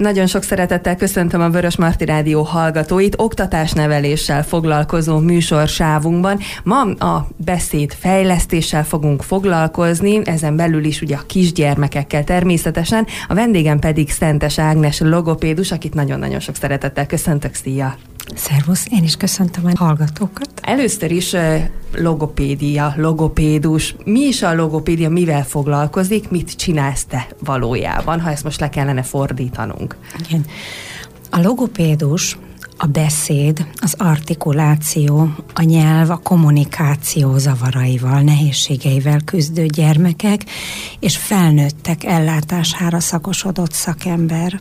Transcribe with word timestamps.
Nagyon 0.00 0.26
sok 0.26 0.42
szeretettel 0.42 0.96
köszöntöm 0.96 1.40
a 1.40 1.50
Vörös 1.50 1.76
Marti 1.76 2.04
Rádió 2.04 2.42
hallgatóit. 2.42 3.14
Oktatásneveléssel 3.18 4.44
foglalkozó 4.44 5.18
műsorsávunkban. 5.18 6.38
Ma 6.62 6.80
a 6.80 7.28
beszéd 7.36 7.92
fejlesztéssel 7.92 8.84
fogunk 8.84 9.22
foglalkozni, 9.22 10.20
ezen 10.24 10.56
belül 10.56 10.84
is 10.84 11.00
ugye 11.00 11.16
a 11.16 11.26
kisgyermekekkel 11.26 12.24
természetesen. 12.24 13.06
A 13.28 13.34
vendégem 13.34 13.78
pedig 13.78 14.10
Szentes 14.10 14.58
Ágnes 14.58 15.00
logopédus, 15.00 15.72
akit 15.72 15.94
nagyon-nagyon 15.94 16.40
sok 16.40 16.56
szeretettel 16.56 17.06
köszöntök. 17.06 17.54
Szia! 17.54 18.09
Szervusz, 18.34 18.86
én 18.90 19.02
is 19.02 19.16
köszöntöm 19.16 19.64
a 19.64 19.84
hallgatókat. 19.84 20.50
Először 20.62 21.10
is 21.10 21.36
logopédia, 21.92 22.94
logopédus. 22.96 23.94
Mi 24.04 24.20
is 24.20 24.42
a 24.42 24.54
logopédia, 24.54 25.08
mivel 25.08 25.44
foglalkozik, 25.44 26.30
mit 26.30 26.56
csinálsz 26.56 27.04
te 27.04 27.28
valójában, 27.44 28.20
ha 28.20 28.30
ezt 28.30 28.44
most 28.44 28.60
le 28.60 28.68
kellene 28.68 29.02
fordítanunk? 29.02 29.96
Igen. 30.28 30.44
A 31.30 31.40
logopédus 31.40 32.38
a 32.82 32.86
beszéd, 32.86 33.66
az 33.80 33.94
artikuláció, 33.98 35.34
a 35.54 35.62
nyelv, 35.62 36.10
a 36.10 36.16
kommunikáció 36.16 37.38
zavaraival, 37.38 38.20
nehézségeivel 38.20 39.20
küzdő 39.24 39.66
gyermekek 39.66 40.44
és 41.00 41.16
felnőttek 41.16 42.04
ellátására 42.04 43.00
szakosodott 43.00 43.72
szakember. 43.72 44.60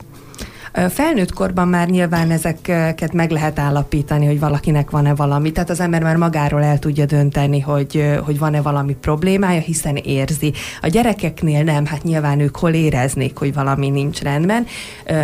Felnőtt 0.89 1.33
korban 1.33 1.67
már 1.67 1.89
nyilván 1.89 2.31
ezeket 2.31 3.13
meg 3.13 3.31
lehet 3.31 3.59
állapítani, 3.59 4.25
hogy 4.25 4.39
valakinek 4.39 4.89
van-e 4.89 5.15
valami. 5.15 5.51
Tehát 5.51 5.69
az 5.69 5.79
ember 5.79 6.03
már 6.03 6.15
magáról 6.15 6.63
el 6.63 6.79
tudja 6.79 7.05
dönteni, 7.05 7.59
hogy, 7.59 8.19
hogy 8.25 8.39
van-e 8.39 8.61
valami 8.61 8.95
problémája, 9.01 9.59
hiszen 9.59 9.95
érzi. 9.95 10.53
A 10.81 10.87
gyerekeknél 10.87 11.63
nem, 11.63 11.85
hát 11.85 12.03
nyilván 12.03 12.39
ők 12.39 12.57
hol 12.57 12.73
éreznék, 12.73 13.37
hogy 13.37 13.53
valami 13.53 13.89
nincs 13.89 14.21
rendben. 14.21 14.65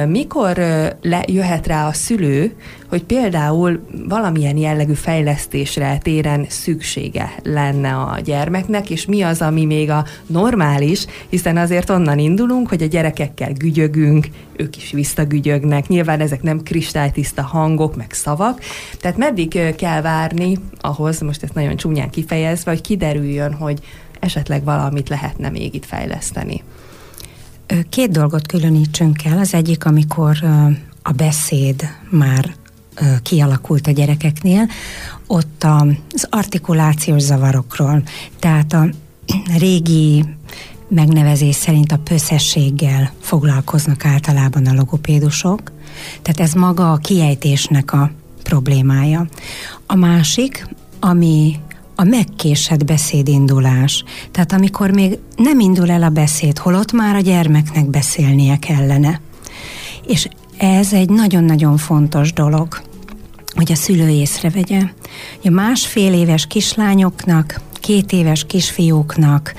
Mikor 0.07 0.57
le, 1.01 1.23
jöhet 1.25 1.67
rá 1.67 1.87
a 1.87 1.93
szülő, 1.93 2.55
hogy 2.89 3.03
például 3.03 3.85
valamilyen 4.07 4.57
jellegű 4.57 4.93
fejlesztésre 4.93 5.97
téren 5.97 6.45
szüksége 6.49 7.31
lenne 7.43 7.95
a 7.95 8.19
gyermeknek, 8.19 8.89
és 8.89 9.05
mi 9.05 9.21
az, 9.21 9.41
ami 9.41 9.65
még 9.65 9.89
a 9.89 10.05
normális, 10.25 11.05
hiszen 11.29 11.57
azért 11.57 11.89
onnan 11.89 12.19
indulunk, 12.19 12.69
hogy 12.69 12.83
a 12.83 12.87
gyerekekkel 12.87 13.53
gügyögünk, 13.53 14.27
ők 14.55 14.77
is 14.77 14.91
visszagügyögnek, 14.91 15.87
nyilván 15.87 16.19
ezek 16.19 16.41
nem 16.41 16.63
kristálytiszta 16.63 17.41
hangok, 17.41 17.95
meg 17.95 18.11
szavak, 18.11 18.61
tehát 18.99 19.17
meddig 19.17 19.75
kell 19.75 20.01
várni 20.01 20.57
ahhoz, 20.81 21.19
most 21.19 21.43
ezt 21.43 21.53
nagyon 21.53 21.75
csúnyán 21.75 22.09
kifejezve, 22.09 22.71
hogy 22.71 22.81
kiderüljön, 22.81 23.53
hogy 23.53 23.79
esetleg 24.19 24.63
valamit 24.63 25.09
lehetne 25.09 25.49
még 25.49 25.73
itt 25.73 25.85
fejleszteni. 25.85 26.63
Két 27.89 28.11
dolgot 28.11 28.47
különítsünk 28.47 29.25
el. 29.25 29.37
Az 29.37 29.53
egyik, 29.53 29.85
amikor 29.85 30.37
a 31.01 31.11
beszéd 31.11 31.89
már 32.09 32.55
kialakult 33.23 33.87
a 33.87 33.91
gyerekeknél, 33.91 34.69
ott 35.27 35.63
az 35.63 36.27
artikulációs 36.29 37.21
zavarokról, 37.21 38.03
tehát 38.39 38.73
a 38.73 38.87
régi 39.59 40.25
megnevezés 40.87 41.55
szerint 41.55 41.91
a 41.91 41.97
pösszességgel 41.97 43.11
foglalkoznak 43.19 44.05
általában 44.05 44.65
a 44.65 44.73
logopédusok, 44.73 45.71
tehát 46.21 46.39
ez 46.39 46.53
maga 46.53 46.91
a 46.91 46.97
kiejtésnek 46.97 47.93
a 47.93 48.11
problémája. 48.43 49.27
A 49.85 49.95
másik, 49.95 50.67
ami 50.99 51.59
a 51.95 52.03
megkésett 52.03 52.85
beszédindulás. 52.85 54.03
Tehát 54.31 54.51
amikor 54.51 54.91
még 54.91 55.19
nem 55.35 55.59
indul 55.59 55.91
el 55.91 56.03
a 56.03 56.09
beszéd, 56.09 56.57
holott 56.57 56.91
már 56.91 57.15
a 57.15 57.19
gyermeknek 57.19 57.89
beszélnie 57.89 58.57
kellene. 58.57 59.21
És 60.07 60.27
ez 60.57 60.93
egy 60.93 61.09
nagyon-nagyon 61.09 61.77
fontos 61.77 62.33
dolog, 62.33 62.81
hogy 63.55 63.71
a 63.71 63.75
szülő 63.75 64.09
észrevegye. 64.09 64.81
A 65.43 65.49
másfél 65.49 66.13
éves 66.13 66.47
kislányoknak, 66.47 67.61
két 67.79 68.11
éves 68.11 68.45
kisfiúknak 68.45 69.53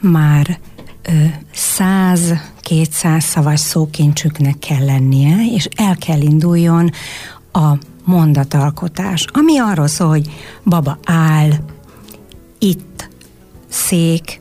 már 0.00 0.58
száz, 1.52 2.34
kétszáz 2.60 3.24
szavas 3.24 3.60
szókincsüknek 3.60 4.58
kell 4.58 4.84
lennie, 4.84 5.36
és 5.54 5.68
el 5.76 5.96
kell 5.96 6.20
induljon 6.20 6.90
a 7.52 7.72
mondatalkotás, 8.04 9.24
ami 9.32 9.58
arról 9.58 9.86
szól, 9.86 10.08
hogy 10.08 10.30
baba 10.64 10.98
áll, 11.04 11.50
itt, 12.58 13.08
szék, 13.68 14.38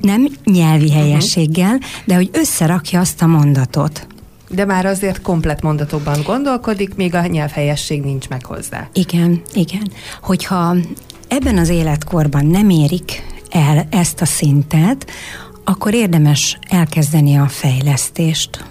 nem 0.00 0.28
nyelvi 0.44 0.84
mhm. 0.84 0.94
helyességgel, 0.94 1.78
de 2.04 2.14
hogy 2.14 2.30
összerakja 2.32 3.00
azt 3.00 3.22
a 3.22 3.26
mondatot. 3.26 4.06
De 4.48 4.64
már 4.64 4.86
azért 4.86 5.22
komplet 5.22 5.62
mondatokban 5.62 6.22
gondolkodik, 6.22 6.94
még 6.94 7.14
a 7.14 7.26
nyelvhelyesség 7.26 8.02
nincs 8.02 8.28
meg 8.28 8.44
hozzá. 8.44 8.88
Igen, 8.92 9.42
igen. 9.52 9.90
Hogyha 10.22 10.76
ebben 11.28 11.58
az 11.58 11.68
életkorban 11.68 12.46
nem 12.46 12.70
érik 12.70 13.22
el 13.50 13.86
ezt 13.90 14.20
a 14.20 14.24
szintet, 14.24 15.10
akkor 15.64 15.94
érdemes 15.94 16.58
elkezdeni 16.68 17.36
a 17.36 17.46
fejlesztést. 17.46 18.64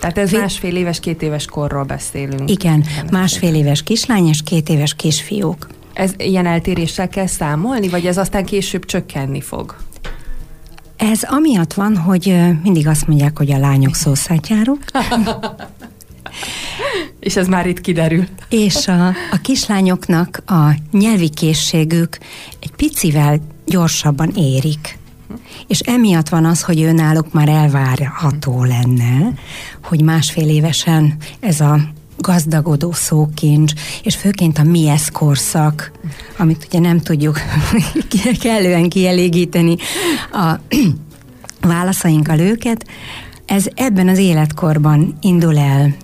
Tehát 0.00 0.18
ez 0.18 0.30
másfél 0.30 0.76
éves, 0.76 1.00
két 1.00 1.22
éves 1.22 1.46
korról 1.46 1.84
beszélünk. 1.84 2.50
Igen, 2.50 2.84
másfél 3.10 3.54
éves 3.54 3.82
kislány 3.82 4.26
és 4.26 4.42
két 4.42 4.68
éves 4.68 4.94
kisfiúk. 4.94 5.66
Ez 5.92 6.12
ilyen 6.16 6.46
eltéréssel 6.46 7.08
kell 7.08 7.26
számolni, 7.26 7.88
vagy 7.88 8.06
ez 8.06 8.18
aztán 8.18 8.44
később 8.44 8.84
csökkenni 8.84 9.40
fog? 9.40 9.76
Ez 11.10 11.22
amiatt 11.22 11.72
van, 11.72 11.96
hogy 11.96 12.36
mindig 12.62 12.86
azt 12.86 13.06
mondják, 13.06 13.38
hogy 13.38 13.52
a 13.52 13.58
lányok 13.58 13.94
szószátjárok. 13.94 14.78
És 17.20 17.36
ez 17.36 17.46
már 17.46 17.66
itt 17.66 17.80
kiderül. 17.80 18.24
És 18.48 18.88
a, 18.88 19.06
a 19.06 19.40
kislányoknak 19.42 20.42
a 20.46 20.74
nyelvi 20.92 21.28
készségük 21.28 22.18
egy 22.60 22.70
picivel 22.76 23.38
gyorsabban 23.66 24.30
érik. 24.34 24.98
És 25.66 25.80
emiatt 25.80 26.28
van 26.28 26.44
az, 26.44 26.62
hogy 26.62 26.80
ő 26.80 26.92
náluk 26.92 27.32
már 27.32 27.48
elvárható 27.48 28.64
lenne, 28.64 29.32
hogy 29.82 30.02
másfél 30.02 30.48
évesen 30.48 31.16
ez 31.40 31.60
a 31.60 31.80
gazdagodó 32.22 32.92
szókincs, 32.92 33.72
és 34.02 34.16
főként 34.16 34.58
a 34.58 34.62
miesz 34.62 35.08
korszak, 35.08 35.92
amit 36.36 36.66
ugye 36.68 36.78
nem 36.78 37.00
tudjuk 37.00 37.40
kellően 38.42 38.88
kielégíteni 38.88 39.76
a 40.32 40.54
válaszainkkal 41.68 42.38
őket, 42.38 42.86
ez 43.46 43.66
ebben 43.74 44.08
az 44.08 44.18
életkorban 44.18 45.16
indul 45.20 45.58
el, 45.58 45.94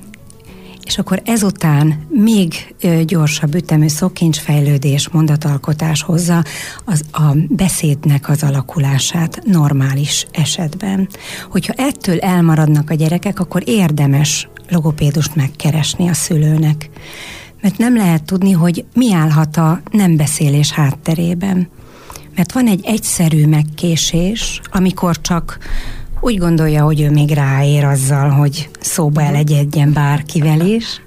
és 0.88 0.98
akkor 0.98 1.22
ezután 1.24 2.06
még 2.08 2.74
gyorsabb 3.04 3.54
ütemű 3.54 3.88
szokincsfejlődés, 3.88 5.08
mondatalkotás 5.08 6.02
hozza 6.02 6.44
az, 6.84 7.02
a 7.12 7.36
beszédnek 7.48 8.28
az 8.28 8.42
alakulását 8.42 9.40
normális 9.44 10.26
esetben. 10.32 11.08
Hogyha 11.50 11.72
ettől 11.76 12.18
elmaradnak 12.18 12.90
a 12.90 12.94
gyerekek, 12.94 13.40
akkor 13.40 13.62
érdemes 13.64 14.48
logopédust 14.68 15.34
megkeresni 15.34 16.08
a 16.08 16.14
szülőnek. 16.14 16.90
Mert 17.60 17.78
nem 17.78 17.96
lehet 17.96 18.24
tudni, 18.24 18.52
hogy 18.52 18.84
mi 18.94 19.12
állhat 19.12 19.56
a 19.56 19.80
nem 19.90 20.16
beszélés 20.16 20.72
hátterében. 20.72 21.68
Mert 22.36 22.52
van 22.52 22.66
egy 22.66 22.80
egyszerű 22.84 23.46
megkésés, 23.46 24.60
amikor 24.70 25.20
csak 25.20 25.58
úgy 26.20 26.38
gondolja, 26.38 26.84
hogy 26.84 27.00
ő 27.00 27.10
még 27.10 27.30
ráér 27.30 27.84
azzal, 27.84 28.28
hogy 28.28 28.68
szóba 28.80 29.22
elegyedjen 29.22 29.92
bárkivel 29.92 30.60
is, 30.60 31.02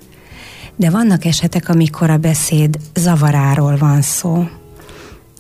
de 0.76 0.90
vannak 0.90 1.26
esetek, 1.26 1.70
amikor 1.70 2.10
a 2.10 2.18
beszéd 2.18 2.78
zavaráról 2.96 3.78
van 3.78 4.02
szó, 4.02 4.48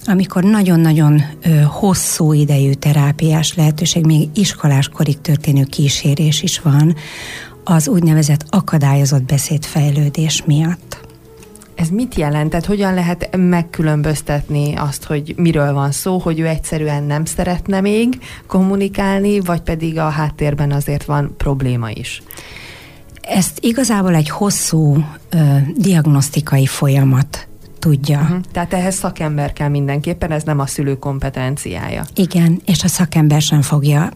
amikor 0.06 0.44
nagyon-nagyon 0.44 1.22
ö, 1.42 1.62
hosszú 1.62 2.34
idejű 2.34 2.72
terápiás 2.72 3.54
lehetőség, 3.56 4.06
még 4.06 4.30
iskoláskorig 4.34 5.22
történő 5.22 5.64
kísérés 5.64 6.42
is 6.42 6.60
van, 6.60 6.96
az 7.64 7.88
úgynevezett 7.88 8.46
akadályozott 8.50 9.24
beszédfejlődés 9.24 10.44
miatt. 10.46 11.00
Ez 11.76 11.90
mit 11.90 12.16
jelent? 12.16 12.50
Tehát 12.50 12.66
hogyan 12.66 12.94
lehet 12.94 13.36
megkülönböztetni 13.38 14.76
azt, 14.76 15.04
hogy 15.04 15.34
miről 15.38 15.74
van 15.74 15.92
szó, 15.92 16.18
hogy 16.18 16.40
ő 16.40 16.48
egyszerűen 16.48 17.04
nem 17.04 17.26
szeretne 17.26 17.82
még 17.82 18.20
kommunikálni, 18.48 19.40
vagy 19.40 19.62
pedig 19.62 19.98
a 19.98 20.10
háttérben 20.10 20.72
azért 20.72 21.06
van 21.06 21.34
probléma 21.38 21.90
is? 21.90 22.24
Ezt 23.22 23.60
igazából 23.62 24.16
egy 24.16 24.30
hosszú 24.30 25.06
ö, 25.30 25.38
diagnosztikai 25.78 26.66
folyamat 26.66 27.48
tudja. 27.80 28.20
Uh-huh. 28.20 28.40
Tehát 28.52 28.74
ehhez 28.74 28.96
szakember 28.96 29.54
kell 29.54 29.70
mindenképpen, 29.70 30.32
ez 30.32 30.44
nem 30.44 30.60
a 30.60 30.66
szülő 30.66 30.98
kompetenciája. 30.98 32.04
Igen, 32.16 32.62
és 32.66 32.84
a 32.84 32.88
szakember 32.88 33.42
sem 33.42 33.62
fogja 33.62 34.10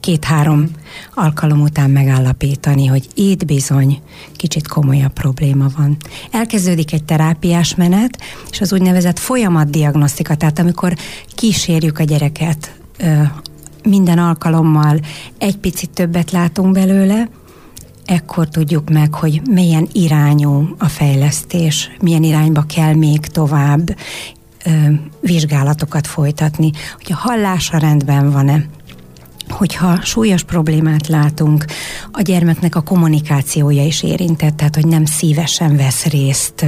két-három 0.00 0.66
alkalom 1.14 1.60
után 1.60 1.90
megállapítani, 1.90 2.86
hogy 2.86 3.08
itt 3.14 3.44
bizony 3.44 4.00
kicsit 4.36 4.68
komolyabb 4.68 5.12
probléma 5.12 5.66
van. 5.76 5.96
Elkezdődik 6.30 6.92
egy 6.92 7.04
terápiás 7.04 7.74
menet, 7.74 8.18
és 8.50 8.60
az 8.60 8.72
úgynevezett 8.72 9.18
folyamatdiagnosztika, 9.18 10.34
tehát 10.34 10.58
amikor 10.58 10.94
kísérjük 11.34 11.98
a 11.98 12.04
gyereket 12.04 12.78
minden 13.82 14.18
alkalommal 14.18 15.00
egy 15.38 15.56
picit 15.56 15.90
többet 15.90 16.30
látunk 16.30 16.72
belőle, 16.72 17.28
ekkor 18.04 18.48
tudjuk 18.48 18.90
meg, 18.90 19.14
hogy 19.14 19.42
milyen 19.50 19.88
irányú 19.92 20.74
a 20.78 20.88
fejlesztés, 20.88 21.90
milyen 22.00 22.22
irányba 22.22 22.62
kell 22.62 22.94
még 22.94 23.20
tovább 23.20 23.96
ö, 24.64 24.70
vizsgálatokat 25.20 26.06
folytatni, 26.06 26.70
hogy 26.96 27.12
a 27.12 27.28
hallása 27.28 27.78
rendben 27.78 28.30
van-e, 28.30 28.64
hogyha 29.50 30.00
súlyos 30.02 30.42
problémát 30.42 31.06
látunk, 31.06 31.64
a 32.12 32.22
gyermeknek 32.22 32.74
a 32.74 32.80
kommunikációja 32.80 33.84
is 33.84 34.02
érintett, 34.02 34.56
tehát 34.56 34.74
hogy 34.74 34.86
nem 34.86 35.04
szívesen 35.04 35.76
vesz 35.76 36.04
részt 36.04 36.66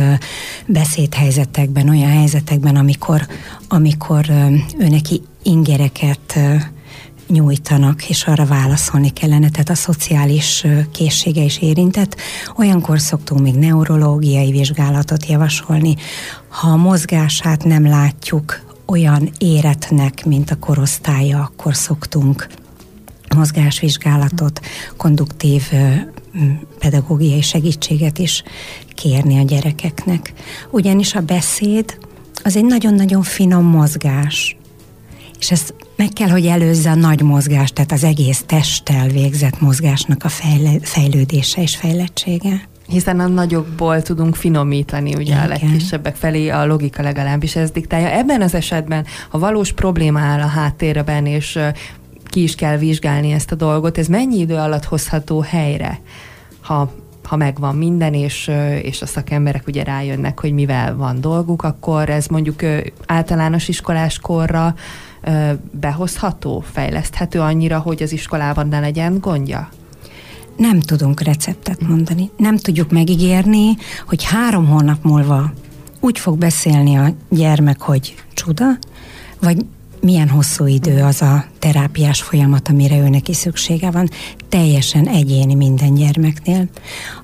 beszédhelyzetekben, 0.66 1.88
olyan 1.88 2.10
helyzetekben, 2.10 2.76
amikor, 2.76 3.26
amikor 3.68 4.30
ő 4.78 4.88
neki 4.88 5.22
ingereket 5.42 6.38
nyújtanak, 7.28 8.08
és 8.08 8.24
arra 8.24 8.44
válaszolni 8.44 9.10
kellene, 9.10 9.50
tehát 9.50 9.68
a 9.68 9.74
szociális 9.74 10.66
készsége 10.92 11.42
is 11.42 11.58
érintett. 11.58 12.16
Olyankor 12.56 13.00
szoktunk 13.00 13.40
még 13.40 13.54
neurológiai 13.54 14.50
vizsgálatot 14.50 15.26
javasolni. 15.26 15.96
Ha 16.48 16.68
a 16.68 16.76
mozgását 16.76 17.64
nem 17.64 17.86
látjuk 17.86 18.60
olyan 18.86 19.30
éretnek, 19.38 20.24
mint 20.24 20.50
a 20.50 20.58
korosztálya, 20.58 21.38
akkor 21.38 21.74
szoktunk 21.74 22.46
mozgásvizsgálatot, 23.36 24.60
konduktív 24.96 25.62
pedagógiai 26.78 27.42
segítséget 27.42 28.18
is 28.18 28.42
kérni 28.94 29.38
a 29.38 29.42
gyerekeknek. 29.42 30.32
Ugyanis 30.70 31.14
a 31.14 31.20
beszéd 31.20 31.98
az 32.44 32.56
egy 32.56 32.64
nagyon-nagyon 32.64 33.22
finom 33.22 33.64
mozgás, 33.64 34.56
és 35.38 35.50
ezt 35.50 35.74
meg 35.96 36.08
kell, 36.08 36.28
hogy 36.28 36.46
előzze 36.46 36.90
a 36.90 36.94
nagy 36.94 37.20
mozgás, 37.20 37.70
tehát 37.72 37.92
az 37.92 38.04
egész 38.04 38.42
testtel 38.46 39.08
végzett 39.08 39.60
mozgásnak 39.60 40.24
a 40.24 40.28
fejle- 40.28 40.88
fejlődése 40.88 41.62
és 41.62 41.76
fejlettsége. 41.76 42.68
Hiszen 42.86 43.20
a 43.20 43.26
nagyokból 43.26 44.02
tudunk 44.02 44.34
finomítani, 44.34 45.14
ugye 45.14 45.22
Igen. 45.22 45.44
a 45.44 45.46
legkisebbek 45.46 46.16
felé 46.16 46.48
a 46.48 46.66
logika 46.66 47.02
legalábbis 47.02 47.56
ez 47.56 47.70
diktálja. 47.70 48.10
Ebben 48.10 48.42
az 48.42 48.54
esetben, 48.54 49.06
ha 49.28 49.38
valós 49.38 49.72
probléma 49.72 50.20
áll 50.20 50.40
a 50.40 50.46
háttérben, 50.46 51.26
és 51.26 51.58
ki 52.30 52.42
is 52.42 52.54
kell 52.54 52.76
vizsgálni 52.76 53.30
ezt 53.30 53.52
a 53.52 53.54
dolgot, 53.54 53.98
ez 53.98 54.06
mennyi 54.06 54.38
idő 54.38 54.54
alatt 54.54 54.84
hozható 54.84 55.40
helyre, 55.40 56.00
ha 56.60 56.92
ha 57.30 57.36
megvan 57.36 57.76
minden, 57.76 58.14
és, 58.14 58.50
és 58.82 59.02
a 59.02 59.06
szakemberek 59.06 59.66
ugye 59.66 59.82
rájönnek, 59.82 60.40
hogy 60.40 60.52
mivel 60.52 60.96
van 60.96 61.20
dolguk, 61.20 61.62
akkor 61.62 62.08
ez 62.08 62.26
mondjuk 62.26 62.62
általános 63.06 63.68
iskolás 63.68 64.18
korra 64.18 64.74
behozható, 65.70 66.64
fejleszthető 66.72 67.40
annyira, 67.40 67.78
hogy 67.78 68.02
az 68.02 68.12
iskolában 68.12 68.68
ne 68.68 68.80
legyen 68.80 69.18
gondja? 69.20 69.68
Nem 70.56 70.80
tudunk 70.80 71.20
receptet 71.20 71.80
mondani. 71.88 72.30
Nem 72.36 72.56
tudjuk 72.56 72.90
megígérni, 72.90 73.76
hogy 74.06 74.24
három 74.24 74.66
hónap 74.66 75.02
múlva 75.02 75.52
úgy 76.00 76.18
fog 76.18 76.38
beszélni 76.38 76.96
a 76.96 77.14
gyermek, 77.28 77.80
hogy 77.80 78.14
csuda, 78.34 78.78
vagy 79.40 79.64
milyen 80.00 80.28
hosszú 80.28 80.66
idő 80.66 81.02
az 81.02 81.22
a 81.22 81.44
terápiás 81.58 82.22
folyamat, 82.22 82.68
amire 82.68 82.98
ő 82.98 83.08
neki 83.08 83.34
szüksége 83.34 83.90
van, 83.90 84.08
teljesen 84.48 85.08
egyéni 85.08 85.54
minden 85.54 85.94
gyermeknél. 85.94 86.68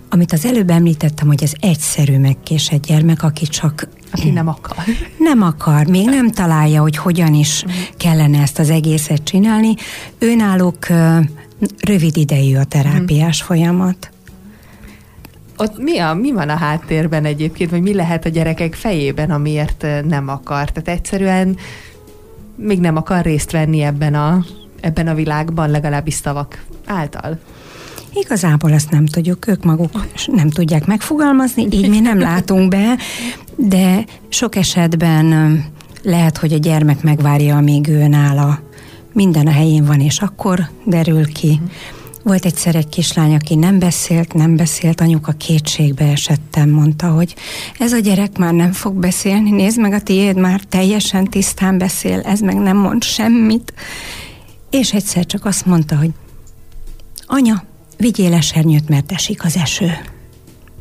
Amit 0.08 0.32
az 0.32 0.44
előbb 0.44 0.70
említettem, 0.70 1.26
hogy 1.26 1.43
ez 1.43 1.52
egyszerű 1.61 2.19
megkésett 2.19 2.87
gyermek, 2.87 3.23
aki 3.23 3.46
csak... 3.46 3.88
Aki 4.12 4.31
nem 4.31 4.49
akar. 4.49 4.84
Nem 5.19 5.43
akar, 5.43 5.87
még 5.87 6.05
nem 6.05 6.31
találja, 6.31 6.81
hogy 6.81 6.96
hogyan 6.96 7.34
is 7.34 7.64
kellene 7.96 8.40
ezt 8.40 8.58
az 8.58 8.70
egészet 8.70 9.25
csinálni. 9.25 9.75
Őnáluk 10.19 10.87
rövid 11.81 12.17
idejű 12.17 12.56
a 12.56 12.64
terápiás 12.64 13.43
folyamat. 13.43 14.11
Ott 15.56 15.78
mi, 15.78 15.99
a, 15.99 16.14
mi 16.14 16.32
van 16.32 16.49
a 16.49 16.56
háttérben 16.56 17.25
egyébként, 17.25 17.70
vagy 17.70 17.82
mi 17.82 17.94
lehet 17.94 18.25
a 18.25 18.28
gyerekek 18.28 18.75
fejében, 18.75 19.31
amiért 19.31 19.87
nem 20.08 20.28
akar? 20.28 20.70
Tehát 20.70 20.88
egyszerűen 20.99 21.56
még 22.56 22.80
nem 22.80 22.96
akar 22.96 23.24
részt 23.24 23.50
venni 23.50 23.80
ebben 23.80 24.14
a, 24.14 24.44
ebben 24.80 25.08
a 25.08 25.14
világban, 25.14 25.70
legalábbis 25.70 26.14
szavak 26.14 26.64
által? 26.86 27.38
Igazából 28.12 28.72
ezt 28.72 28.90
nem 28.90 29.06
tudjuk, 29.06 29.48
ők 29.48 29.64
maguk 29.64 29.90
nem 30.26 30.50
tudják 30.50 30.86
megfogalmazni, 30.86 31.66
így 31.70 31.88
mi 31.88 32.00
nem 32.00 32.18
látunk 32.18 32.68
be, 32.68 32.96
de 33.56 34.04
sok 34.28 34.56
esetben 34.56 35.64
lehet, 36.02 36.38
hogy 36.38 36.52
a 36.52 36.58
gyermek 36.58 37.02
megvárja, 37.02 37.56
amíg 37.56 37.88
ő 37.88 38.06
nála 38.06 38.60
minden 39.12 39.46
a 39.46 39.50
helyén 39.50 39.84
van, 39.84 40.00
és 40.00 40.20
akkor 40.20 40.60
derül 40.84 41.32
ki. 41.32 41.60
Volt 42.26 42.44
egyszer 42.44 42.75
egy 42.75 42.88
kislány, 42.88 43.34
aki 43.34 43.55
nem 43.55 43.78
beszélt, 43.78 44.34
nem 44.34 44.56
beszélt, 44.56 45.00
anyuka 45.00 45.32
kétségbe 45.32 46.05
esettem, 46.05 46.70
mondta, 46.70 47.11
hogy 47.11 47.34
ez 47.78 47.93
a 47.93 47.99
gyerek 47.99 48.38
már 48.38 48.52
nem 48.52 48.73
fog 48.73 48.94
beszélni, 48.94 49.50
nézd 49.50 49.81
meg 49.81 49.93
a 49.93 50.00
tiéd, 50.00 50.37
már 50.37 50.61
teljesen 50.61 51.25
tisztán 51.25 51.78
beszél, 51.78 52.20
ez 52.20 52.40
meg 52.40 52.56
nem 52.56 52.76
mond 52.76 53.02
semmit. 53.02 53.73
És 54.70 54.93
egyszer 54.93 55.26
csak 55.26 55.44
azt 55.44 55.67
mondta, 55.67 55.96
hogy 55.96 56.11
anya, 57.26 57.64
vigyél 57.96 58.34
esernyőt, 58.34 58.88
mert 58.88 59.12
esik 59.12 59.44
az 59.44 59.56
eső. 59.56 59.90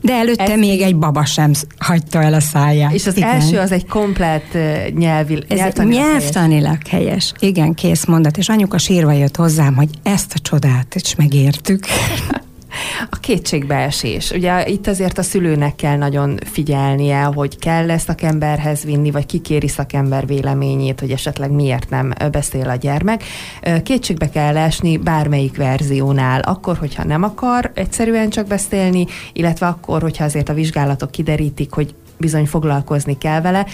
De 0.02 0.14
előtte 0.14 0.44
Ez 0.44 0.60
még 0.60 0.82
egy 0.82 0.96
baba 0.96 1.26
sem 1.26 1.52
hagyta 1.78 2.22
el 2.22 2.34
a 2.34 2.40
száját. 2.40 2.94
És 2.94 3.08
az 3.08 3.18
Igen. 3.18 3.30
első 3.30 3.58
az 3.58 3.72
egy 3.72 3.86
komplet 3.86 4.58
nyelvi, 4.96 5.44
Ez 5.48 5.58
nyelvtanilag, 5.58 6.02
nyelvtanilag 6.06 6.88
helyes. 6.88 7.06
helyes. 7.08 7.32
Igen, 7.40 7.74
kész 7.74 8.06
mondat. 8.06 8.38
És 8.38 8.50
anyuka 8.50 8.78
sírva 8.78 9.12
jött 9.12 9.36
hozzám, 9.36 9.76
hogy 9.76 9.90
ezt 10.04 10.34
a 10.36 10.40
csodát 10.40 10.96
is 10.96 11.16
megértük. 11.16 11.86
A 13.10 13.20
kétségbeesés. 13.20 14.32
Ugye 14.32 14.68
itt 14.68 14.88
azért 14.88 15.18
a 15.18 15.24
szülőnek 15.24 15.76
kell 15.76 15.98
nagyon 15.98 16.40
figyelnie, 16.46 17.24
hogy 17.24 17.58
kell 17.58 17.92
ezt 17.92 18.06
szakemberhez 18.06 18.84
vinni, 18.84 19.12
vagy 19.12 19.26
kikéri 19.26 19.68
szakember 19.68 20.28
véleményét, 20.28 21.00
hogy 21.00 21.12
esetleg 21.12 21.52
miért 21.52 21.90
nem 21.90 22.14
beszél 22.32 22.70
a 22.70 22.76
gyermek. 22.76 23.24
Kétségbe 23.84 24.30
kell 24.30 24.58
esni 24.58 24.98
bármelyik 24.98 25.58
verziónál, 25.58 26.40
akkor, 26.40 26.78
hogyha 26.78 27.04
nem 27.04 27.24
akar 27.24 27.72
egyszerűen 27.74 28.30
csak 28.30 28.48
beszélni, 28.48 29.06
illetve 29.34 29.68
akkor, 29.68 30.02
hogyha 30.02 30.24
azért 30.24 30.50
a 30.50 30.54
vizsgálatok 30.54 31.12
kiderítik, 31.12 31.72
hogy 31.72 31.96
bizony 32.18 32.46
foglalkozni 32.46 33.18
kell 33.18 33.42
vele, 33.42 33.66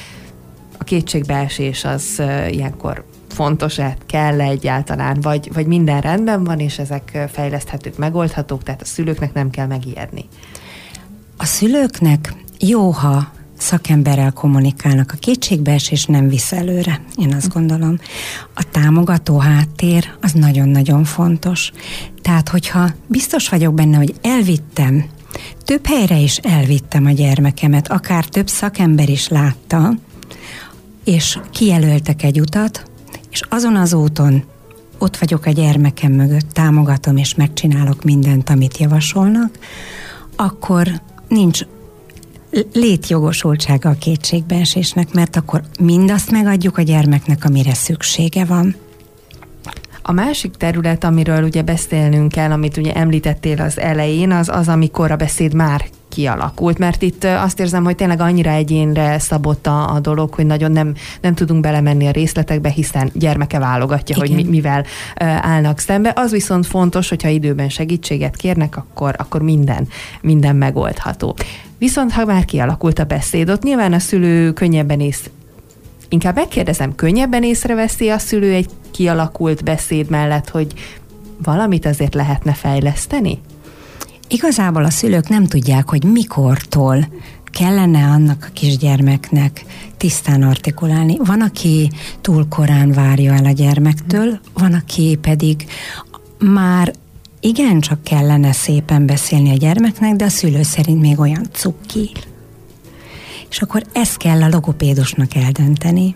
a 0.78 0.84
kétségbeesés 0.84 1.84
az 1.84 2.22
ilyenkor 2.50 3.04
fontos-e, 3.32 3.98
kell-e 4.06 4.44
egyáltalán, 4.44 5.22
vagy, 5.22 5.54
vagy 5.54 5.66
minden 5.66 6.02
rendben 6.02 6.44
van, 6.44 6.60
és 6.60 6.80
ezek 6.80 7.28
fejleszthetők, 7.32 7.98
megoldhatók, 7.98 8.64
tehát 8.64 8.82
a 8.82 8.86
szülőknek 8.86 9.34
nem 9.34 9.50
kell 9.50 9.68
megijedni. 9.68 10.26
A 11.38 11.46
szülőknek 11.46 12.34
jó, 12.60 12.90
ha 12.90 13.32
szakemberrel 13.58 14.32
kommunikálnak. 14.32 15.12
A 15.14 15.18
kétségbeesés 15.20 16.06
nem 16.06 16.28
visz 16.28 16.52
előre, 16.52 17.02
én 17.16 17.34
azt 17.34 17.54
gondolom. 17.54 18.00
A 18.56 18.64
támogató 18.72 19.38
háttér 19.38 20.12
az 20.22 20.32
nagyon-nagyon 20.32 21.04
fontos. 21.04 21.72
Tehát, 22.22 22.50
hogyha 22.50 22.90
biztos 23.08 23.50
vagyok 23.50 23.74
benne, 23.74 23.98
hogy 23.98 24.14
elvittem, 24.22 25.06
több 25.66 25.86
helyre 25.86 26.18
is 26.18 26.38
elvittem 26.38 27.06
a 27.06 27.12
gyermekemet, 27.12 27.88
akár 27.88 28.26
több 28.26 28.48
szakember 28.48 29.10
is 29.10 29.28
látta, 29.28 29.94
és 31.04 31.40
kijelöltek 31.52 32.24
egy 32.24 32.40
utat, 32.40 32.91
és 33.32 33.42
azon 33.50 33.76
az 33.76 33.94
úton 33.94 34.44
ott 34.98 35.18
vagyok 35.18 35.46
a 35.46 35.52
gyermekem 35.52 36.12
mögött, 36.12 36.50
támogatom 36.50 37.18
és 37.18 37.36
megcsinálok 37.36 38.04
mindent, 38.04 38.50
amit 38.50 38.78
javasolnak, 38.78 39.58
akkor 40.36 40.88
nincs 41.28 41.62
létjogosultsága 42.74 43.90
a 43.90 43.96
kétségbeesésnek, 44.00 45.14
mert 45.14 45.36
akkor 45.36 45.62
mindazt 45.80 46.32
megadjuk 46.32 46.78
a 46.78 46.82
gyermeknek, 46.82 47.46
amire 47.46 47.74
szüksége 47.74 48.46
van. 48.46 48.76
A 50.02 50.12
másik 50.12 50.52
terület, 50.52 51.04
amiről 51.04 51.44
ugye 51.44 51.62
beszélnünk 51.62 52.32
kell, 52.32 52.52
amit 52.52 52.78
ugye 52.78 52.94
említettél 52.94 53.62
az 53.62 53.80
elején, 53.80 54.32
az 54.32 54.50
az, 54.50 54.68
amikor 54.68 55.12
a 55.12 55.16
beszéd 55.16 55.54
már 55.54 55.86
kialakult, 56.12 56.78
mert 56.78 57.02
itt 57.02 57.24
azt 57.24 57.60
érzem, 57.60 57.84
hogy 57.84 57.96
tényleg 57.96 58.20
annyira 58.20 58.50
egyénre 58.50 59.20
szabott 59.20 59.68
a, 59.68 59.94
a 59.94 60.00
dolog, 60.00 60.34
hogy 60.34 60.46
nagyon 60.46 60.72
nem, 60.72 60.94
nem 61.22 61.34
tudunk 61.34 61.62
belemenni 61.62 62.08
a 62.08 62.12
részletekbe, 62.12 62.70
hiszen 62.70 63.10
gyermeke 63.14 63.60
válogatja, 63.60 64.16
Igen. 64.16 64.28
hogy 64.28 64.46
mi, 64.46 64.52
mivel 64.52 64.86
állnak 65.42 65.80
szembe. 65.80 66.14
Az 66.16 66.32
viszont 66.32 66.66
fontos, 66.66 67.10
hogyha 67.10 67.28
időben 67.28 67.70
segítséget 67.70 68.36
kérnek, 68.36 68.78
akkor, 68.78 69.16
akkor 69.18 69.42
minden, 69.42 69.88
minden 70.22 70.56
megoldható. 70.56 71.36
Viszont 71.78 72.12
ha 72.12 72.26
már 72.26 72.46
kialakult 72.46 73.00
a 73.00 73.04
beszéd, 73.04 73.50
ott 73.50 73.64
nyilván 73.64 73.94
a 73.94 74.00
szülő 74.00 74.54
könnyebben 74.54 75.00
ész, 75.00 75.30
inkább 76.10 76.36
megkérdezem, 76.36 76.96
könnyebben 76.96 77.44
észreveszi 77.44 78.10
a 78.10 78.18
szülő 78.18 78.54
egy 78.54 78.70
kialakult 78.92 79.64
beszéd 79.64 80.10
mellett, 80.10 80.50
hogy 80.50 80.74
valamit 81.44 81.86
azért 81.86 82.14
lehetne 82.14 82.54
fejleszteni? 82.54 83.40
Igazából 84.32 84.84
a 84.84 84.90
szülők 84.90 85.28
nem 85.28 85.46
tudják, 85.46 85.90
hogy 85.90 86.04
mikortól 86.04 87.08
kellene 87.46 88.04
annak 88.04 88.46
a 88.50 88.54
kisgyermeknek 88.54 89.66
tisztán 89.98 90.44
artikulálni. 90.44 91.18
Van, 91.18 91.42
aki 91.42 91.92
túl 92.22 92.48
korán 92.48 92.92
várja 92.92 93.34
el 93.34 93.46
a 93.46 93.52
gyermektől, 93.52 94.40
van, 94.54 94.74
aki 94.74 95.18
pedig 95.22 95.66
már 96.40 96.94
igen, 97.40 97.80
csak 97.80 98.04
kellene 98.04 98.52
szépen 98.52 99.06
beszélni 99.06 99.52
a 99.52 99.58
gyermeknek, 99.58 100.16
de 100.16 100.26
a 100.26 100.30
szülő 100.30 100.64
szerint 100.64 101.02
még 101.02 101.20
olyan 101.20 101.48
cukki. 101.52 102.12
És 103.50 103.62
akkor 103.62 103.84
ezt 103.94 104.18
kell 104.18 104.42
a 104.42 104.50
logopédusnak 104.50 105.36
eldönteni. 105.36 106.16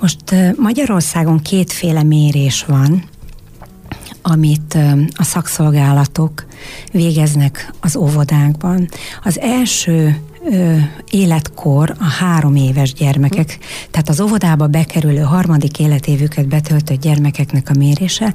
Most 0.00 0.34
Magyarországon 0.56 1.38
kétféle 1.38 2.02
mérés 2.02 2.64
van, 2.64 3.04
amit 4.22 4.78
a 5.14 5.24
szakszolgálatok 5.24 6.46
végeznek 6.92 7.72
az 7.80 7.96
óvodákban. 7.96 8.88
Az 9.22 9.38
első 9.38 10.20
életkor 11.10 11.94
a 11.98 12.04
három 12.04 12.56
éves 12.56 12.92
gyermekek, 12.92 13.58
tehát 13.90 14.08
az 14.08 14.20
óvodába 14.20 14.66
bekerülő 14.66 15.20
harmadik 15.20 15.78
életévüket 15.78 16.48
betöltött 16.48 17.00
gyermekeknek 17.00 17.70
a 17.70 17.78
mérése, 17.78 18.34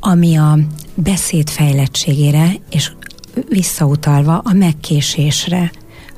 ami 0.00 0.36
a 0.36 0.58
beszéd 0.94 1.48
fejlettségére 1.48 2.52
és 2.70 2.92
visszautalva 3.48 4.38
a 4.38 4.52
megkésésre 4.52 5.70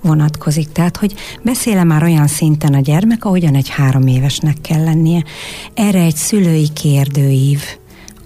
vonatkozik. 0.03 0.73
Tehát, 0.73 0.97
hogy 0.97 1.15
beszéle 1.43 1.85
már 1.85 2.03
olyan 2.03 2.27
szinten 2.27 2.75
a 2.75 2.81
gyermek, 2.81 3.25
ahogyan 3.25 3.55
egy 3.55 3.69
három 3.69 4.07
évesnek 4.07 4.61
kell 4.61 4.85
lennie. 4.85 5.25
Erre 5.75 6.01
egy 6.01 6.17
szülői 6.17 6.69
kérdőív 6.73 7.63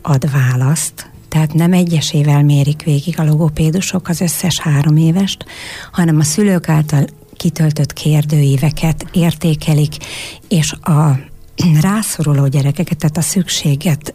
ad 0.03 0.31
választ, 0.31 1.11
tehát 1.29 1.55
nem 1.55 1.73
egyesével 1.73 2.43
mérik 2.43 2.83
végig 2.83 3.19
a 3.19 3.25
logopédusok 3.25 4.09
az 4.09 4.21
összes 4.21 4.59
három 4.59 4.97
évest, 4.97 5.45
hanem 5.93 6.19
a 6.19 6.25
szülők 6.25 6.69
által 6.69 7.05
kitöltött 7.37 7.93
kérdőíveket 7.93 9.07
értékelik, 9.13 9.97
és 10.49 10.73
a 10.73 11.19
rászoruló 11.81 12.47
gyerekeket, 12.47 12.99
tehát 12.99 13.17
a 13.17 13.21
szükséget 13.21 14.15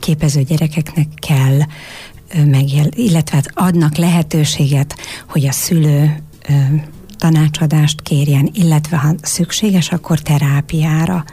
képező 0.00 0.42
gyerekeknek 0.42 1.06
kell 1.14 1.58
megjel, 2.44 2.86
illetve 2.90 3.36
hát 3.36 3.50
adnak 3.54 3.96
lehetőséget, 3.96 4.96
hogy 5.28 5.46
a 5.46 5.52
szülő 5.52 6.22
tanácsadást 7.16 8.00
kérjen, 8.02 8.50
illetve 8.52 8.96
ha 8.96 9.14
szükséges, 9.22 9.92
akkor 9.92 10.18
terápiára 10.18 11.24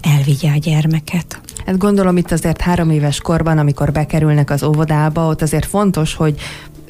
elvigye 0.00 0.50
a 0.50 0.58
gyermeket. 0.58 1.40
Hát 1.66 1.78
gondolom 1.78 2.16
itt 2.16 2.32
azért 2.32 2.60
három 2.60 2.90
éves 2.90 3.20
korban, 3.20 3.58
amikor 3.58 3.92
bekerülnek 3.92 4.50
az 4.50 4.62
óvodába, 4.62 5.26
ott 5.26 5.42
azért 5.42 5.66
fontos, 5.66 6.14
hogy 6.14 6.40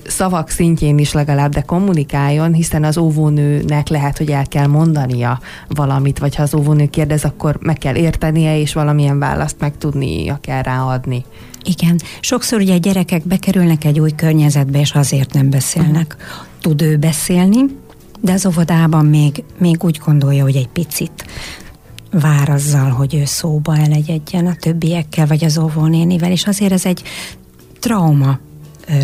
szavak 0.06 0.48
szintjén 0.48 0.98
is 0.98 1.12
legalább, 1.12 1.52
de 1.52 1.60
kommunikáljon, 1.60 2.52
hiszen 2.52 2.84
az 2.84 2.98
óvónőnek 2.98 3.88
lehet, 3.88 4.18
hogy 4.18 4.30
el 4.30 4.46
kell 4.46 4.66
mondania 4.66 5.40
valamit, 5.68 6.18
vagy 6.18 6.34
ha 6.34 6.42
az 6.42 6.54
óvónő 6.54 6.86
kérdez, 6.86 7.24
akkor 7.24 7.58
meg 7.60 7.78
kell 7.78 7.94
értenie, 7.94 8.58
és 8.58 8.72
valamilyen 8.72 9.18
választ 9.18 9.56
meg 9.58 9.78
tudnia 9.78 10.38
kell 10.40 10.62
ráadni. 10.62 11.24
Igen. 11.62 12.00
Sokszor 12.20 12.60
ugye 12.60 12.74
a 12.74 12.78
gyerekek 12.78 13.26
bekerülnek 13.26 13.84
egy 13.84 14.00
új 14.00 14.10
környezetbe, 14.10 14.80
és 14.80 14.92
azért 14.92 15.32
nem 15.32 15.50
beszélnek. 15.50 16.16
Tud 16.60 16.82
ő 16.82 16.96
beszélni, 16.96 17.60
de 18.20 18.32
az 18.32 18.46
óvodában 18.46 19.06
még, 19.06 19.44
még 19.58 19.84
úgy 19.84 20.00
gondolja, 20.04 20.42
hogy 20.42 20.56
egy 20.56 20.68
picit 20.68 21.24
vár 22.10 22.48
azzal, 22.48 22.90
hogy 22.90 23.14
ő 23.14 23.24
szóba 23.24 23.76
elegyedjen 23.76 24.46
a 24.46 24.54
többiekkel, 24.54 25.26
vagy 25.26 25.44
az 25.44 25.58
óvónénivel, 25.58 26.30
és 26.30 26.46
azért 26.46 26.72
ez 26.72 26.86
egy 26.86 27.02
trauma 27.80 28.38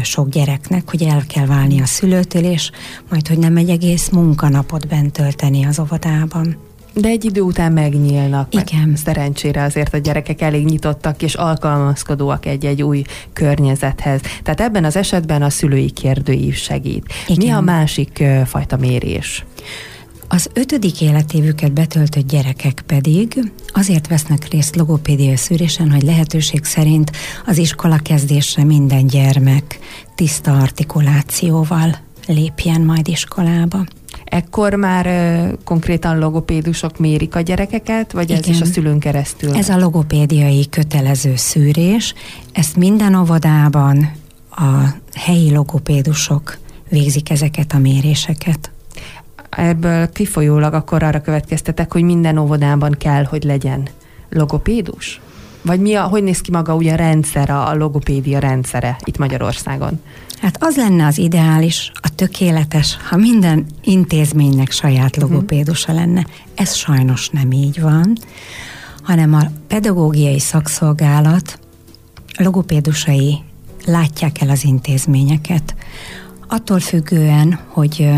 sok 0.02 0.28
gyereknek, 0.28 0.90
hogy 0.90 1.02
el 1.02 1.23
kell 1.26 1.47
válni 1.47 1.80
a 1.80 1.87
szülőtől, 1.87 2.44
és 2.44 2.71
majd, 3.11 3.28
hogy 3.28 3.38
nem 3.38 3.56
egy 3.56 3.68
egész 3.68 4.09
munkanapot 4.09 4.88
bent 4.88 5.12
tölteni 5.12 5.64
az 5.64 5.78
óvodában. 5.78 6.56
De 6.94 7.09
egy 7.09 7.25
idő 7.25 7.40
után 7.40 7.73
megnyílnak. 7.73 8.54
Igen. 8.54 8.97
Szerencsére 8.97 9.62
azért 9.62 9.94
a 9.94 9.99
gyerekek 9.99 10.40
elég 10.40 10.64
nyitottak 10.64 11.23
és 11.23 11.35
alkalmazkodóak 11.35 12.47
egy-egy 12.47 12.82
új 12.82 13.02
környezethez. 13.32 14.21
Tehát 14.42 14.61
ebben 14.61 14.85
az 14.85 14.97
esetben 14.97 15.42
a 15.42 15.50
szülői 15.50 15.90
kérdőív 15.90 16.54
segít. 16.54 17.12
Igen. 17.26 17.47
Mi 17.47 17.52
a 17.52 17.61
másik 17.61 18.25
fajta 18.47 18.76
mérés? 18.76 19.44
Az 20.35 20.51
ötödik 20.55 21.01
életévüket 21.01 21.73
betöltött 21.73 22.29
gyerekek 22.29 22.83
pedig 22.87 23.53
azért 23.67 24.09
vesznek 24.09 24.49
részt 24.49 24.77
logopédiai 24.77 25.37
szűrésen, 25.37 25.91
hogy 25.91 26.03
lehetőség 26.03 26.65
szerint 26.65 27.11
az 27.47 27.59
iskola 27.59 27.97
kezdésre 27.97 28.65
minden 28.65 29.07
gyermek 29.07 29.79
tiszta 30.15 30.53
artikulációval 30.59 31.97
lépjen 32.27 32.81
majd 32.81 33.09
iskolába. 33.09 33.85
Ekkor 34.25 34.75
már 34.75 35.07
ö, 35.07 35.53
konkrétan 35.65 36.19
logopédusok 36.19 36.99
mérik 36.99 37.35
a 37.35 37.41
gyerekeket, 37.41 38.12
vagy 38.12 38.31
Igen. 38.31 38.43
ez 38.43 38.49
is 38.49 38.61
a 38.61 38.65
szülőn 38.65 38.99
keresztül? 38.99 39.57
Ez 39.57 39.69
a 39.69 39.79
logopédiai 39.79 40.69
kötelező 40.69 41.37
szűrés. 41.37 42.15
Ezt 42.53 42.77
minden 42.77 43.15
óvodában 43.15 44.12
a 44.51 44.95
helyi 45.15 45.51
logopédusok 45.51 46.59
végzik 46.89 47.31
ezeket 47.31 47.73
a 47.73 47.79
méréseket 47.79 48.72
ebből 49.56 50.09
kifolyólag 50.09 50.75
akkor 50.75 51.02
arra 51.02 51.21
következtetek, 51.21 51.92
hogy 51.92 52.02
minden 52.02 52.38
óvodában 52.38 52.94
kell, 52.99 53.25
hogy 53.25 53.42
legyen 53.42 53.88
logopédus? 54.28 55.21
Vagy 55.62 55.80
mi 55.80 55.94
a, 55.94 56.02
hogy 56.02 56.23
néz 56.23 56.40
ki 56.40 56.50
maga 56.50 56.75
ugye 56.75 56.92
a 56.92 56.97
rendszer, 56.97 57.50
a 57.50 57.75
logopédia 57.75 58.38
rendszere 58.38 58.97
itt 59.04 59.18
Magyarországon? 59.18 60.00
Hát 60.40 60.56
az 60.61 60.76
lenne 60.76 61.06
az 61.06 61.18
ideális, 61.18 61.92
a 61.94 62.14
tökéletes, 62.14 62.97
ha 63.09 63.16
minden 63.16 63.66
intézménynek 63.85 64.71
saját 64.71 65.16
mhm. 65.16 65.25
logopédusa 65.25 65.92
lenne. 65.92 66.26
Ez 66.54 66.75
sajnos 66.75 67.28
nem 67.28 67.52
így 67.52 67.80
van, 67.80 68.16
hanem 69.02 69.35
a 69.35 69.42
pedagógiai 69.66 70.38
szakszolgálat 70.38 71.59
logopédusai 72.38 73.38
látják 73.87 74.40
el 74.40 74.50
az 74.50 74.64
intézményeket 74.64 75.75
attól 76.52 76.80
függően, 76.80 77.59
hogy 77.66 78.09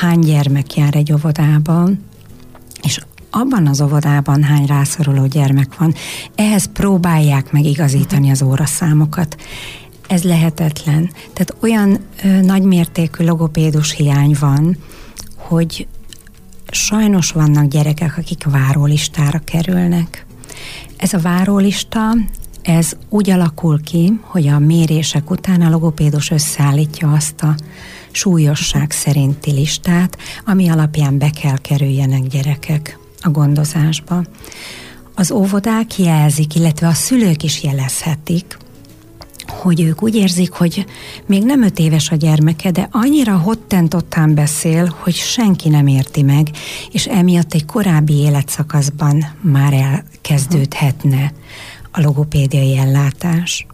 hány 0.00 0.18
gyermek 0.18 0.74
jár 0.74 0.94
egy 0.94 1.12
óvodában, 1.12 2.04
és 2.82 3.00
abban 3.30 3.66
az 3.66 3.80
óvodában 3.80 4.42
hány 4.42 4.66
rászoruló 4.66 5.26
gyermek 5.26 5.76
van, 5.78 5.94
ehhez 6.34 6.70
próbálják 6.72 7.52
meg 7.52 7.64
igazítani 7.64 8.30
az 8.30 8.42
óraszámokat. 8.42 9.36
Ez 10.08 10.22
lehetetlen. 10.22 11.10
Tehát 11.32 11.56
olyan 11.60 11.98
ö, 12.24 12.40
nagymértékű 12.40 13.24
logopédus 13.24 13.92
hiány 13.92 14.36
van, 14.40 14.76
hogy 15.36 15.86
sajnos 16.70 17.30
vannak 17.30 17.66
gyerekek, 17.66 18.18
akik 18.18 18.44
várólistára 18.44 19.38
kerülnek. 19.38 20.26
Ez 20.96 21.12
a 21.12 21.18
várólista, 21.18 22.00
ez 22.64 22.92
úgy 23.08 23.30
alakul 23.30 23.80
ki, 23.82 24.20
hogy 24.22 24.48
a 24.48 24.58
mérések 24.58 25.30
után 25.30 25.60
a 25.60 25.70
logopédus 25.70 26.30
összeállítja 26.30 27.12
azt 27.12 27.42
a 27.42 27.54
súlyosság 28.10 28.90
szerinti 28.90 29.50
listát, 29.50 30.18
ami 30.44 30.68
alapján 30.68 31.18
be 31.18 31.30
kell 31.30 31.58
kerüljenek 31.58 32.26
gyerekek 32.26 32.98
a 33.20 33.28
gondozásba. 33.28 34.24
Az 35.14 35.30
óvodák 35.30 35.98
jelzik, 35.98 36.54
illetve 36.54 36.86
a 36.86 36.92
szülők 36.92 37.42
is 37.42 37.62
jelezhetik, 37.62 38.58
hogy 39.46 39.80
ők 39.80 40.02
úgy 40.02 40.14
érzik, 40.14 40.52
hogy 40.52 40.86
még 41.26 41.44
nem 41.44 41.62
öt 41.62 41.78
éves 41.78 42.10
a 42.10 42.16
gyermeke, 42.16 42.70
de 42.70 42.88
annyira 42.90 43.36
hottentottán 43.36 44.34
beszél, 44.34 44.94
hogy 44.98 45.14
senki 45.14 45.68
nem 45.68 45.86
érti 45.86 46.22
meg, 46.22 46.50
és 46.92 47.06
emiatt 47.06 47.54
egy 47.54 47.64
korábbi 47.64 48.14
életszakaszban 48.14 49.24
már 49.40 49.72
elkezdődhetne 49.72 51.32
a 51.96 52.00
logopédiai 52.00 52.76
ellátás. 52.76 53.66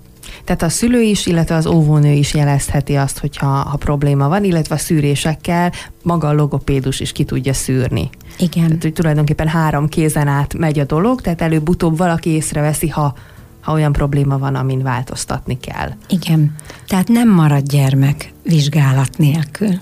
Tehát 0.44 0.62
a 0.62 0.68
szülő 0.68 1.00
is, 1.00 1.26
illetve 1.26 1.54
az 1.54 1.66
óvónő 1.66 2.12
is 2.12 2.34
jelezheti 2.34 2.94
azt, 2.94 3.18
hogyha 3.18 3.46
ha 3.46 3.76
probléma 3.76 4.28
van, 4.28 4.44
illetve 4.44 4.74
a 4.74 4.78
szűrésekkel 4.78 5.72
maga 6.02 6.28
a 6.28 6.32
logopédus 6.32 7.00
is 7.00 7.12
ki 7.12 7.24
tudja 7.24 7.52
szűrni. 7.52 8.10
Igen. 8.38 8.66
Tehát, 8.66 8.82
hogy 8.82 8.92
tulajdonképpen 8.92 9.48
három 9.48 9.88
kézen 9.88 10.28
át 10.28 10.54
megy 10.54 10.78
a 10.78 10.84
dolog, 10.84 11.20
tehát 11.20 11.40
előbb-utóbb 11.40 11.96
valaki 11.96 12.30
észreveszi, 12.30 12.88
ha 12.88 13.14
ha 13.60 13.72
olyan 13.72 13.92
probléma 13.92 14.38
van, 14.38 14.54
amin 14.54 14.82
változtatni 14.82 15.58
kell. 15.58 15.90
Igen. 16.08 16.54
Tehát 16.86 17.08
nem 17.08 17.28
marad 17.28 17.66
gyermek 17.66 18.32
vizsgálat 18.42 19.18
nélkül. 19.18 19.80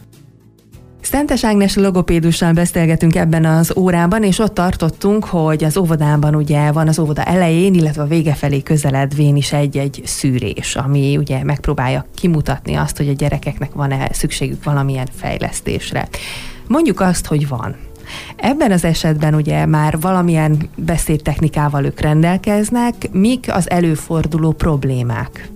Szentes 1.11 1.45
Ágnes 1.45 1.77
logopédussal 1.77 2.53
beszélgetünk 2.53 3.15
ebben 3.15 3.45
az 3.45 3.73
órában, 3.77 4.23
és 4.23 4.39
ott 4.39 4.55
tartottunk, 4.55 5.25
hogy 5.25 5.65
az 5.65 5.77
óvodában 5.77 6.35
ugye 6.35 6.73
van 6.73 6.89
az 6.89 6.99
óvoda 6.99 7.23
elején, 7.23 7.75
illetve 7.75 8.03
a 8.03 8.07
vége 8.07 8.35
felé 8.35 8.63
közeledvén 8.63 9.37
is 9.37 9.53
egy-egy 9.53 10.03
szűrés, 10.05 10.77
ami 10.77 11.17
ugye 11.17 11.45
megpróbálja 11.45 12.07
kimutatni 12.15 12.75
azt, 12.75 12.97
hogy 12.97 13.09
a 13.09 13.13
gyerekeknek 13.13 13.73
van-e 13.73 14.09
szükségük 14.13 14.65
valamilyen 14.65 15.09
fejlesztésre. 15.17 16.09
Mondjuk 16.67 17.01
azt, 17.01 17.27
hogy 17.27 17.49
van. 17.49 17.77
Ebben 18.37 18.73
az 18.73 18.85
esetben 18.85 19.35
ugye 19.35 19.67
már 19.67 20.01
valamilyen 20.01 20.69
beszédtechnikával 20.77 21.85
ők 21.85 22.01
rendelkeznek, 22.01 22.95
mik 23.13 23.55
az 23.55 23.71
előforduló 23.71 24.53
problémák? 24.53 25.49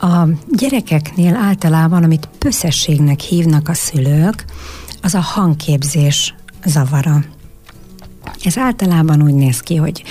A 0.00 0.28
gyerekeknél 0.52 1.34
általában, 1.34 2.02
amit 2.02 2.28
pösszességnek 2.38 3.20
hívnak 3.20 3.68
a 3.68 3.74
szülők, 3.74 4.44
az 5.02 5.14
a 5.14 5.20
hangképzés 5.20 6.34
zavara. 6.64 7.24
Ez 8.44 8.58
általában 8.58 9.22
úgy 9.22 9.34
néz 9.34 9.60
ki, 9.60 9.76
hogy 9.76 10.02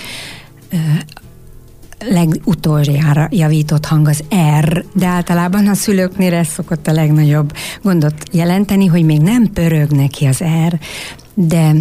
legutoljára 2.00 3.28
javított 3.32 3.86
hang 3.86 4.08
az 4.08 4.24
R, 4.60 4.86
de 4.94 5.06
általában 5.06 5.68
a 5.68 5.74
szülőknél 5.74 6.34
ez 6.34 6.48
szokott 6.48 6.88
a 6.88 6.92
legnagyobb 6.92 7.54
gondot 7.82 8.24
jelenteni, 8.32 8.86
hogy 8.86 9.06
még 9.06 9.22
nem 9.22 9.52
pörög 9.54 9.92
neki 9.92 10.26
az 10.26 10.44
R, 10.68 10.80
de 11.34 11.72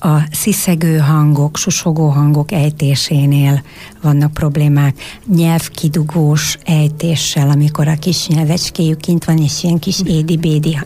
a 0.00 0.26
sziszegő 0.30 0.98
hangok, 0.98 1.56
susogó 1.56 2.08
hangok 2.08 2.52
ejtésénél 2.52 3.62
vannak 4.02 4.32
problémák. 4.32 4.96
Nyelvkidugós 5.34 6.58
ejtéssel, 6.64 7.50
amikor 7.50 7.88
a 7.88 7.96
kis 7.96 8.26
nyelvecskéjük 8.26 9.00
kint 9.00 9.24
van, 9.24 9.38
és 9.38 9.62
ilyen 9.62 9.78
kis 9.78 10.00
édi-bédi 10.04 10.78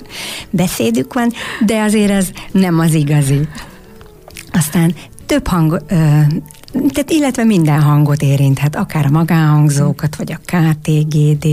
beszédük 0.51 1.13
van, 1.13 1.33
de 1.67 1.83
azért 1.83 2.11
ez 2.11 2.31
nem 2.53 2.79
az 2.79 2.95
igazi. 2.95 3.49
Aztán 4.53 4.95
több 5.27 5.47
hang, 5.47 5.83
tehát 6.73 7.11
illetve 7.11 7.45
minden 7.45 7.81
hangot 7.83 8.23
érinthet, 8.23 8.77
akár 8.77 9.07
a 9.07 9.11
magánhangzókat, 9.11 10.17
vagy 10.17 10.33
a 10.33 10.41
KTGD 10.45 11.47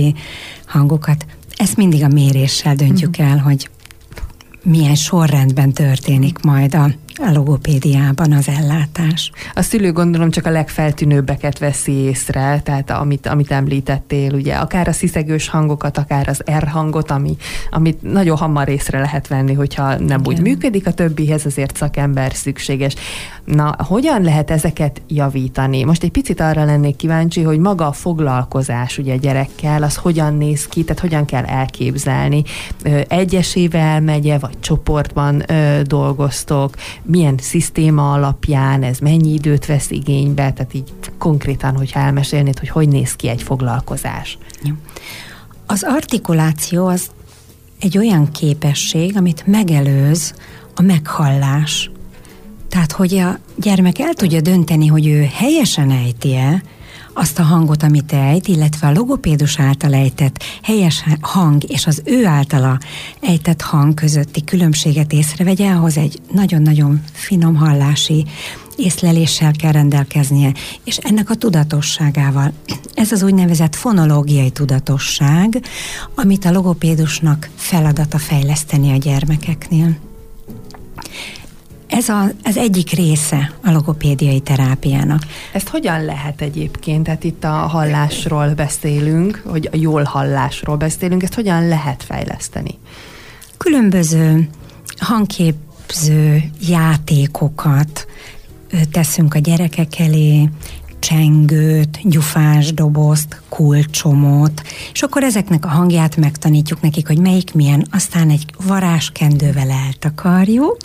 hangokat. 0.65 1.25
Ezt 1.55 1.77
mindig 1.77 2.03
a 2.03 2.07
méréssel 2.07 2.75
döntjük 2.75 3.17
mhm. 3.17 3.27
el, 3.27 3.37
hogy 3.37 3.69
milyen 4.63 4.95
sorrendben 4.95 5.71
történik 5.71 6.39
majd 6.39 6.75
a 6.75 6.89
a 7.15 7.31
logopédiában 7.31 8.31
az 8.31 8.47
ellátás. 8.47 9.31
A 9.53 9.61
szülő 9.61 9.91
gondolom 9.91 10.31
csak 10.31 10.45
a 10.45 10.49
legfeltűnőbbeket 10.49 11.59
veszi 11.59 11.91
észre, 11.91 12.61
tehát 12.63 12.89
amit, 12.89 13.27
amit 13.27 13.51
említettél, 13.51 14.33
ugye 14.33 14.55
akár 14.55 14.87
a 14.87 14.91
sziszegős 14.91 15.47
hangokat, 15.47 15.97
akár 15.97 16.27
az 16.27 16.43
R 16.57 16.67
hangot, 16.67 17.11
ami, 17.11 17.35
amit 17.69 18.01
nagyon 18.01 18.37
hamar 18.37 18.69
észre 18.69 18.99
lehet 18.99 19.27
venni, 19.27 19.53
hogyha 19.53 19.87
nem 19.87 19.99
Igen. 19.99 20.21
úgy 20.25 20.41
működik, 20.41 20.87
a 20.87 20.93
többihez 20.93 21.45
azért 21.45 21.75
szakember 21.75 22.33
szükséges. 22.33 22.95
Na, 23.45 23.75
hogyan 23.77 24.21
lehet 24.21 24.51
ezeket 24.51 25.01
javítani? 25.07 25.83
Most 25.83 26.03
egy 26.03 26.11
picit 26.11 26.39
arra 26.39 26.65
lennék 26.65 26.95
kíváncsi, 26.95 27.41
hogy 27.41 27.59
maga 27.59 27.87
a 27.87 27.91
foglalkozás 27.91 28.97
ugye 28.97 29.15
gyerekkel, 29.15 29.83
az 29.83 29.95
hogyan 29.95 30.37
néz 30.37 30.67
ki, 30.67 30.83
tehát 30.83 31.01
hogyan 31.01 31.25
kell 31.25 31.43
elképzelni. 31.43 32.43
Egyesével 33.07 34.01
megye, 34.01 34.37
vagy 34.37 34.59
csoportban 34.59 35.43
dolgoztok, 35.83 36.75
milyen 37.03 37.35
szisztéma 37.37 38.13
alapján, 38.13 38.83
ez 38.83 38.97
mennyi 38.97 39.33
időt 39.33 39.65
vesz 39.65 39.91
igénybe, 39.91 40.53
tehát 40.53 40.73
így 40.73 40.93
konkrétan, 41.17 41.77
hogyha 41.77 41.99
elmesélnéd, 41.99 42.59
hogy 42.59 42.69
hogy 42.69 42.87
néz 42.87 43.15
ki 43.15 43.27
egy 43.27 43.41
foglalkozás. 43.41 44.37
Az 45.65 45.83
artikuláció 45.87 46.87
az 46.87 47.09
egy 47.79 47.97
olyan 47.97 48.31
képesség, 48.31 49.17
amit 49.17 49.47
megelőz 49.47 50.33
a 50.75 50.81
meghallás. 50.81 51.91
Tehát, 52.69 52.91
hogy 52.91 53.17
a 53.17 53.37
gyermek 53.55 53.99
el 53.99 54.13
tudja 54.13 54.41
dönteni, 54.41 54.87
hogy 54.87 55.07
ő 55.07 55.29
helyesen 55.33 55.91
ejti-e, 55.91 56.63
azt 57.13 57.39
a 57.39 57.43
hangot, 57.43 57.83
amit 57.83 58.13
ejt, 58.13 58.47
illetve 58.47 58.87
a 58.87 58.91
logopédus 58.91 59.59
által 59.59 59.93
ejtett 59.93 60.43
helyes 60.61 61.03
hang 61.21 61.63
és 61.63 61.87
az 61.87 62.01
ő 62.05 62.25
általa 62.25 62.79
ejtett 63.21 63.61
hang 63.61 63.93
közötti 63.93 64.43
különbséget 64.43 65.13
észrevegye, 65.13 65.71
ahhoz 65.71 65.97
egy 65.97 66.19
nagyon-nagyon 66.31 67.03
finom 67.13 67.55
hallási 67.55 68.25
észleléssel 68.75 69.51
kell 69.51 69.71
rendelkeznie, 69.71 70.53
és 70.83 70.97
ennek 70.97 71.29
a 71.29 71.35
tudatosságával. 71.35 72.53
Ez 72.93 73.11
az 73.11 73.23
úgynevezett 73.23 73.75
fonológiai 73.75 74.49
tudatosság, 74.49 75.63
amit 76.15 76.45
a 76.45 76.51
logopédusnak 76.51 77.49
feladata 77.55 78.17
fejleszteni 78.17 78.91
a 78.91 78.97
gyermekeknél. 78.97 79.97
Ez 81.91 82.09
a, 82.09 82.23
az 82.43 82.57
egyik 82.57 82.91
része 82.91 83.53
a 83.63 83.71
logopédiai 83.71 84.39
terápiának. 84.39 85.21
Ezt 85.53 85.67
hogyan 85.67 86.05
lehet 86.05 86.41
egyébként? 86.41 87.03
Tehát 87.03 87.23
itt 87.23 87.43
a 87.43 87.49
hallásról 87.49 88.53
beszélünk, 88.53 89.41
hogy 89.45 89.69
a 89.71 89.75
jól 89.75 90.03
hallásról 90.03 90.75
beszélünk, 90.75 91.23
ezt 91.23 91.33
hogyan 91.33 91.67
lehet 91.67 92.03
fejleszteni? 92.03 92.79
Különböző 93.57 94.49
hangképző 94.97 96.43
játékokat 96.67 98.07
teszünk 98.91 99.33
a 99.33 99.39
gyerekek 99.39 99.99
elé, 99.99 100.49
csengőt, 101.01 101.99
gyufás 102.03 102.73
dobozt, 102.73 103.41
kulcsomót, 103.49 104.61
és 104.93 105.01
akkor 105.01 105.23
ezeknek 105.23 105.65
a 105.65 105.69
hangját 105.69 106.17
megtanítjuk 106.17 106.81
nekik, 106.81 107.07
hogy 107.07 107.17
melyik 107.17 107.53
milyen, 107.53 107.87
aztán 107.91 108.29
egy 108.29 108.45
varázskendővel 108.65 109.69
eltakarjuk, 109.69 110.77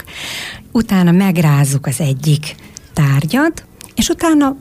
utána 0.73 1.11
megrázzuk 1.11 1.87
az 1.87 2.01
egyik 2.01 2.55
tárgyat, 2.93 3.65
és 3.95 4.09
utána 4.09 4.57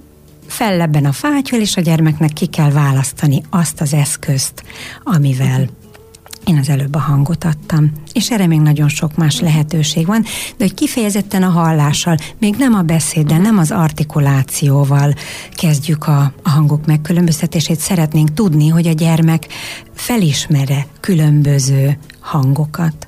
fellebben 0.47 1.05
a 1.05 1.11
fátyol, 1.11 1.59
és 1.59 1.77
a 1.77 1.81
gyermeknek 1.81 2.33
ki 2.33 2.45
kell 2.45 2.71
választani 2.71 3.43
azt 3.49 3.81
az 3.81 3.93
eszközt, 3.93 4.63
amivel 5.03 5.69
én 6.45 6.57
az 6.57 6.69
előbb 6.69 6.95
a 6.95 6.99
hangot 6.99 7.43
adtam, 7.43 7.91
és 8.13 8.31
erre 8.31 8.47
még 8.47 8.59
nagyon 8.59 8.89
sok 8.89 9.15
más 9.15 9.39
lehetőség 9.39 10.05
van, 10.05 10.21
de 10.57 10.63
hogy 10.63 10.73
kifejezetten 10.73 11.43
a 11.43 11.49
hallással, 11.49 12.17
még 12.39 12.55
nem 12.57 12.73
a 12.73 12.81
beszéddel, 12.81 13.39
nem 13.39 13.57
az 13.57 13.71
artikulációval 13.71 15.13
kezdjük 15.55 16.07
a, 16.07 16.33
a 16.43 16.49
hangok 16.49 16.85
megkülönböztetését, 16.85 17.79
szeretnénk 17.79 18.33
tudni, 18.33 18.67
hogy 18.67 18.87
a 18.87 18.91
gyermek 18.91 19.47
felismere 19.93 20.87
különböző 20.99 21.97
hangokat 22.19 23.07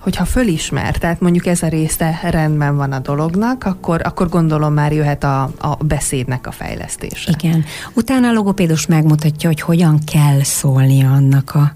hogyha 0.00 0.24
fölismer, 0.24 0.96
tehát 0.96 1.20
mondjuk 1.20 1.46
ez 1.46 1.62
a 1.62 1.68
része 1.68 2.20
rendben 2.22 2.76
van 2.76 2.92
a 2.92 2.98
dolognak, 2.98 3.64
akkor, 3.64 4.00
akkor 4.04 4.28
gondolom 4.28 4.72
már 4.72 4.92
jöhet 4.92 5.24
a, 5.24 5.42
a 5.58 5.74
beszédnek 5.84 6.46
a 6.46 6.50
fejlesztése. 6.50 7.34
Igen. 7.38 7.64
Utána 7.94 8.28
a 8.28 8.32
logopédus 8.32 8.86
megmutatja, 8.86 9.48
hogy 9.48 9.60
hogyan 9.60 9.98
kell 10.12 10.42
szólni 10.42 11.04
annak 11.04 11.54
a 11.54 11.72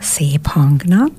szép 0.00 0.46
hangnak, 0.46 1.12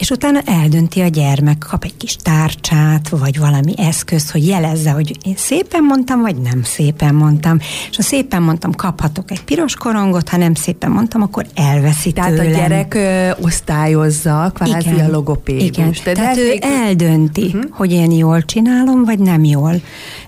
és 0.00 0.10
utána 0.10 0.40
eldönti 0.44 1.00
a 1.00 1.06
gyermek, 1.06 1.58
kap 1.70 1.84
egy 1.84 1.96
kis 1.96 2.16
tárcsát, 2.16 3.08
vagy 3.08 3.38
valami 3.38 3.74
eszközt, 3.76 4.30
hogy 4.30 4.46
jelezze, 4.46 4.90
hogy 4.90 5.16
én 5.24 5.34
szépen 5.36 5.84
mondtam, 5.84 6.20
vagy 6.20 6.36
nem 6.36 6.62
szépen 6.62 7.14
mondtam. 7.14 7.58
És 7.90 7.96
ha 7.96 8.02
szépen 8.02 8.42
mondtam, 8.42 8.72
kaphatok 8.72 9.30
egy 9.30 9.44
piros 9.44 9.74
korongot, 9.74 10.28
ha 10.28 10.36
nem 10.36 10.54
szépen 10.54 10.90
mondtam, 10.90 11.22
akkor 11.22 11.46
elveszi 11.54 12.12
Tehát 12.12 12.30
tőlem. 12.30 12.46
a 12.46 12.56
gyerek 12.56 12.94
ö, 12.94 13.30
osztályozza 13.40 14.50
kvázi 14.54 14.90
igen, 14.90 15.06
a 15.06 15.10
logopédus. 15.10 15.62
Igen, 15.62 15.94
de 16.04 16.12
tehát 16.12 16.34
de 16.34 16.40
ő 16.40 16.48
még... 16.48 16.62
eldönti, 16.62 17.44
uh-huh. 17.44 17.62
hogy 17.70 17.92
én 17.92 18.10
jól 18.10 18.44
csinálom, 18.44 19.04
vagy 19.04 19.18
nem 19.18 19.44
jól. 19.44 19.80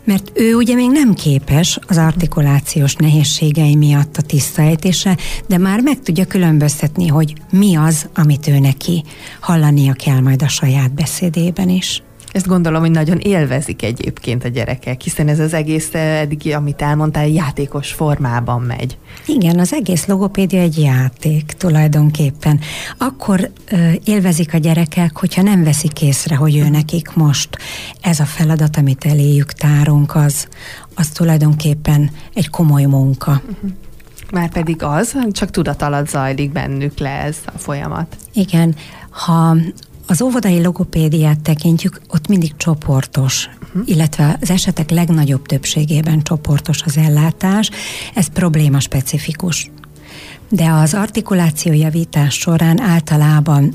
Mert 0.04 0.30
ő 0.34 0.54
ugye 0.54 0.74
még 0.74 0.90
nem 0.90 1.14
képes 1.14 1.78
az 1.86 1.96
artikulációs 1.96 2.94
nehézségei 2.94 3.76
miatt 3.76 4.16
a 4.16 4.22
tisztaejtésre, 4.22 5.16
de 5.46 5.58
már 5.58 5.80
meg 5.80 6.00
tudja 6.02 6.24
különböztetni, 6.24 7.06
hogy 7.06 7.34
mi 7.50 7.76
az, 7.76 8.08
amit 8.14 8.48
ő 8.48 8.58
neki 8.58 9.04
hallania 9.40 9.92
kell 9.92 10.20
majd 10.20 10.42
a 10.42 10.48
saját 10.48 10.92
beszédében 10.92 11.68
is. 11.68 12.02
Ezt 12.32 12.46
gondolom, 12.46 12.80
hogy 12.80 12.90
nagyon 12.90 13.18
élvezik 13.18 13.82
egyébként 13.82 14.44
a 14.44 14.48
gyerekek, 14.48 15.00
hiszen 15.00 15.28
ez 15.28 15.38
az 15.38 15.54
egész 15.54 15.94
eh, 15.94 16.20
eddig, 16.20 16.54
amit 16.54 16.82
elmondtál, 16.82 17.28
játékos 17.28 17.92
formában 17.92 18.62
megy. 18.62 18.98
Igen, 19.26 19.58
az 19.58 19.72
egész 19.72 20.06
logopédia 20.06 20.60
egy 20.60 20.78
játék 20.78 21.52
tulajdonképpen. 21.52 22.60
Akkor 22.98 23.50
ö, 23.70 23.90
élvezik 24.04 24.54
a 24.54 24.58
gyerekek, 24.58 25.18
hogyha 25.18 25.42
nem 25.42 25.64
veszik 25.64 26.02
észre, 26.02 26.36
hogy 26.36 26.56
ő 26.56 26.68
nekik 26.68 27.14
most 27.14 27.58
ez 28.00 28.20
a 28.20 28.24
feladat, 28.24 28.76
amit 28.76 29.04
eléjük 29.04 29.52
tárunk, 29.52 30.14
az, 30.14 30.48
az 30.94 31.08
tulajdonképpen 31.08 32.10
egy 32.34 32.50
komoly 32.50 32.84
munka. 32.84 33.30
Uh-huh. 33.30 33.70
Már 34.32 34.50
pedig 34.50 34.82
az, 34.82 35.16
csak 35.32 35.50
tudat 35.50 35.82
alatt 35.82 36.08
zajlik 36.08 36.52
bennük 36.52 36.98
le 36.98 37.10
ez 37.10 37.36
a 37.44 37.58
folyamat. 37.58 38.16
Igen, 38.32 38.74
ha 39.12 39.56
az 40.06 40.22
óvodai 40.22 40.62
logopédiát 40.62 41.40
tekintjük, 41.40 42.00
ott 42.08 42.28
mindig 42.28 42.56
csoportos, 42.56 43.48
uh-huh. 43.64 43.82
illetve 43.84 44.38
az 44.40 44.50
esetek 44.50 44.90
legnagyobb 44.90 45.46
többségében 45.46 46.22
csoportos 46.22 46.82
az 46.82 46.96
ellátás, 46.96 47.70
ez 48.14 48.26
probléma 48.28 48.80
specifikus. 48.80 49.70
De 50.48 50.70
az 50.70 50.94
artikuláció 50.94 51.72
javítás 51.72 52.34
során 52.34 52.80
általában 52.80 53.74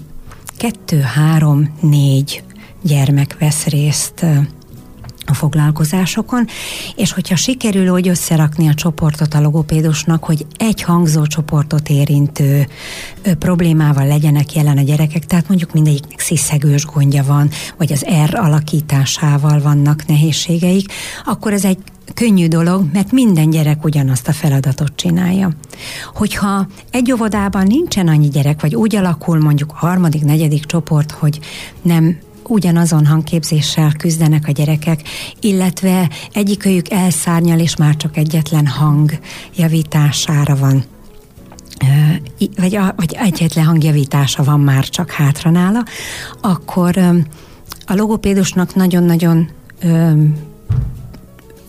kettő, 0.57 0.99
három, 0.99 1.77
négy 1.81 2.43
gyermek 2.81 3.35
vesz 3.39 3.65
részt 3.65 4.25
a 5.29 5.33
foglalkozásokon, 5.33 6.47
és 6.95 7.11
hogyha 7.11 7.35
sikerül 7.35 7.89
úgy 7.89 8.07
összerakni 8.07 8.67
a 8.67 8.73
csoportot 8.73 9.33
a 9.33 9.41
logopédusnak, 9.41 10.23
hogy 10.23 10.45
egy 10.57 10.81
hangzó 10.81 11.25
csoportot 11.25 11.89
érintő 11.89 12.67
problémával 13.39 14.07
legyenek 14.07 14.53
jelen 14.53 14.77
a 14.77 14.81
gyerekek, 14.81 15.25
tehát 15.25 15.47
mondjuk 15.47 15.73
mindegyiknek 15.73 16.19
sziszegős 16.19 16.85
gondja 16.85 17.23
van, 17.23 17.49
vagy 17.77 17.91
az 17.91 18.05
R 18.25 18.35
alakításával 18.35 19.61
vannak 19.61 20.05
nehézségeik, 20.05 20.91
akkor 21.25 21.53
ez 21.53 21.65
egy 21.65 21.77
könnyű 22.13 22.47
dolog, 22.47 22.85
mert 22.93 23.11
minden 23.11 23.49
gyerek 23.49 23.83
ugyanazt 23.83 24.27
a 24.27 24.33
feladatot 24.33 24.91
csinálja. 24.95 25.51
Hogyha 26.13 26.67
egy 26.91 27.11
óvodában 27.11 27.67
nincsen 27.67 28.07
annyi 28.07 28.27
gyerek, 28.27 28.61
vagy 28.61 28.75
úgy 28.75 28.95
alakul 28.95 29.39
mondjuk 29.39 29.71
a 29.71 29.77
harmadik, 29.77 30.23
negyedik 30.23 30.65
csoport, 30.65 31.11
hogy 31.11 31.39
nem 31.81 32.17
ugyanazon 32.49 33.05
hangképzéssel 33.05 33.91
küzdenek 33.97 34.47
a 34.47 34.51
gyerekek, 34.51 35.01
illetve 35.39 36.09
egyikőjük 36.33 36.91
elszárnyal, 36.91 37.59
és 37.59 37.75
már 37.75 37.95
csak 37.95 38.17
egyetlen 38.17 38.67
hang 38.67 39.11
javítására 39.55 40.55
van. 40.55 40.83
Vagy, 42.57 42.79
vagy 42.95 43.15
egyetlen 43.19 43.65
hangjavítása 43.65 44.43
van 44.43 44.59
már 44.59 44.89
csak 44.89 45.11
hátra 45.11 45.49
nála, 45.49 45.83
akkor 46.41 46.97
a 47.85 47.95
logopédusnak 47.95 48.75
nagyon-nagyon 48.75 49.49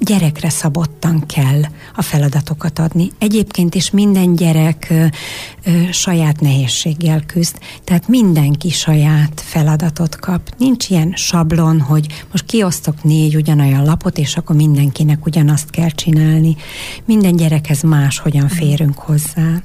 gyerekre 0.09 0.49
szabottan 0.49 1.27
kell 1.27 1.61
a 1.97 2.03
feladatokat 2.03 2.79
adni. 2.79 3.11
Egyébként 3.19 3.75
is 3.75 3.91
minden 3.91 4.35
gyerek 4.35 4.87
ö, 4.91 5.05
ö, 5.65 5.83
saját 5.93 6.41
nehézséggel 6.41 7.23
küzd, 7.27 7.59
tehát 7.85 8.09
mindenki 8.09 8.71
saját 8.71 9.41
feladatot 9.41 10.17
kap. 10.17 10.41
Nincs 10.59 10.91
ilyen 10.91 11.13
sablon, 11.17 11.81
hogy 11.81 12.25
most 12.33 12.45
kiosztok 12.45 13.03
négy 13.03 13.37
ugyanolyan 13.37 13.85
lapot, 13.85 14.19
és 14.19 14.37
akkor 14.37 14.57
mindenkinek 14.57 15.27
ugyanazt 15.27 15.71
kell 15.71 15.91
csinálni. 15.91 16.57
Minden 17.05 17.37
gyerekhez 17.37 17.83
más, 17.83 18.19
hogyan 18.19 18.49
férünk 18.49 18.99
hozzá. 18.99 19.63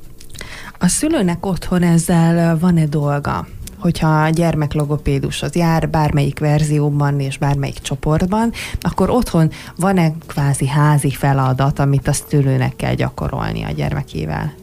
A 0.80 0.88
szülőnek 0.88 1.46
otthon 1.46 1.84
ezzel 1.84 2.58
van-e 2.58 2.86
dolga? 2.86 3.48
Hogyha 3.84 4.24
a 4.24 4.30
gyermeklogopédus 4.30 5.42
az 5.42 5.56
jár 5.56 5.90
bármelyik 5.90 6.40
verzióban 6.40 7.20
és 7.20 7.38
bármelyik 7.38 7.80
csoportban, 7.80 8.52
akkor 8.82 9.10
otthon 9.10 9.52
van-e 9.76 10.12
kvázi 10.28 10.68
házi 10.68 11.12
feladat, 11.12 11.80
amit 11.80 12.08
a 12.08 12.14
szülőnek 12.14 12.76
kell 12.76 12.94
gyakorolni 12.94 13.64
a 13.64 13.72
gyermekével? 13.72 14.54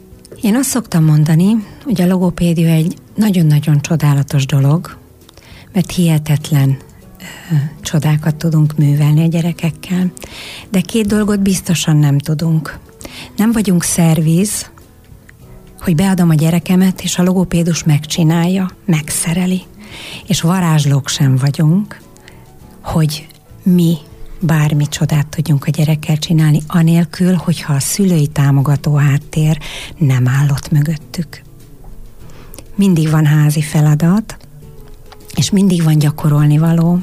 Én 0.41 0.55
azt 0.55 0.69
szoktam 0.69 1.03
mondani, 1.03 1.65
hogy 1.83 2.01
a 2.01 2.07
logopédia 2.07 2.69
egy 2.69 2.95
nagyon-nagyon 3.15 3.81
csodálatos 3.81 4.45
dolog, 4.45 4.97
mert 5.73 5.91
hihetetlen 5.91 6.77
csodákat 7.81 8.35
tudunk 8.35 8.77
művelni 8.77 9.23
a 9.23 9.27
gyerekekkel, 9.27 10.11
de 10.69 10.81
két 10.81 11.07
dolgot 11.07 11.39
biztosan 11.39 11.97
nem 11.97 12.17
tudunk. 12.17 12.79
Nem 13.35 13.51
vagyunk 13.51 13.83
szerviz, 13.83 14.71
hogy 15.81 15.95
beadom 15.95 16.29
a 16.29 16.33
gyerekemet, 16.33 17.01
és 17.01 17.17
a 17.17 17.23
logopédus 17.23 17.83
megcsinálja, 17.83 18.69
megszereli. 18.85 19.61
És 20.27 20.41
varázslók 20.41 21.07
sem 21.07 21.35
vagyunk, 21.35 22.01
hogy 22.81 23.27
mi 23.63 23.97
bármi 24.39 24.87
csodát 24.87 25.27
tudjunk 25.27 25.65
a 25.65 25.69
gyerekkel 25.69 26.17
csinálni, 26.17 26.59
anélkül, 26.67 27.33
hogyha 27.33 27.73
a 27.73 27.79
szülői 27.79 28.27
támogató 28.27 28.95
háttér 28.95 29.57
nem 29.97 30.27
állott 30.27 30.71
mögöttük. 30.71 31.41
Mindig 32.75 33.09
van 33.09 33.25
házi 33.25 33.61
feladat, 33.61 34.37
és 35.35 35.49
mindig 35.49 35.83
van 35.83 35.97
gyakorolni 35.97 36.57
való. 36.57 36.99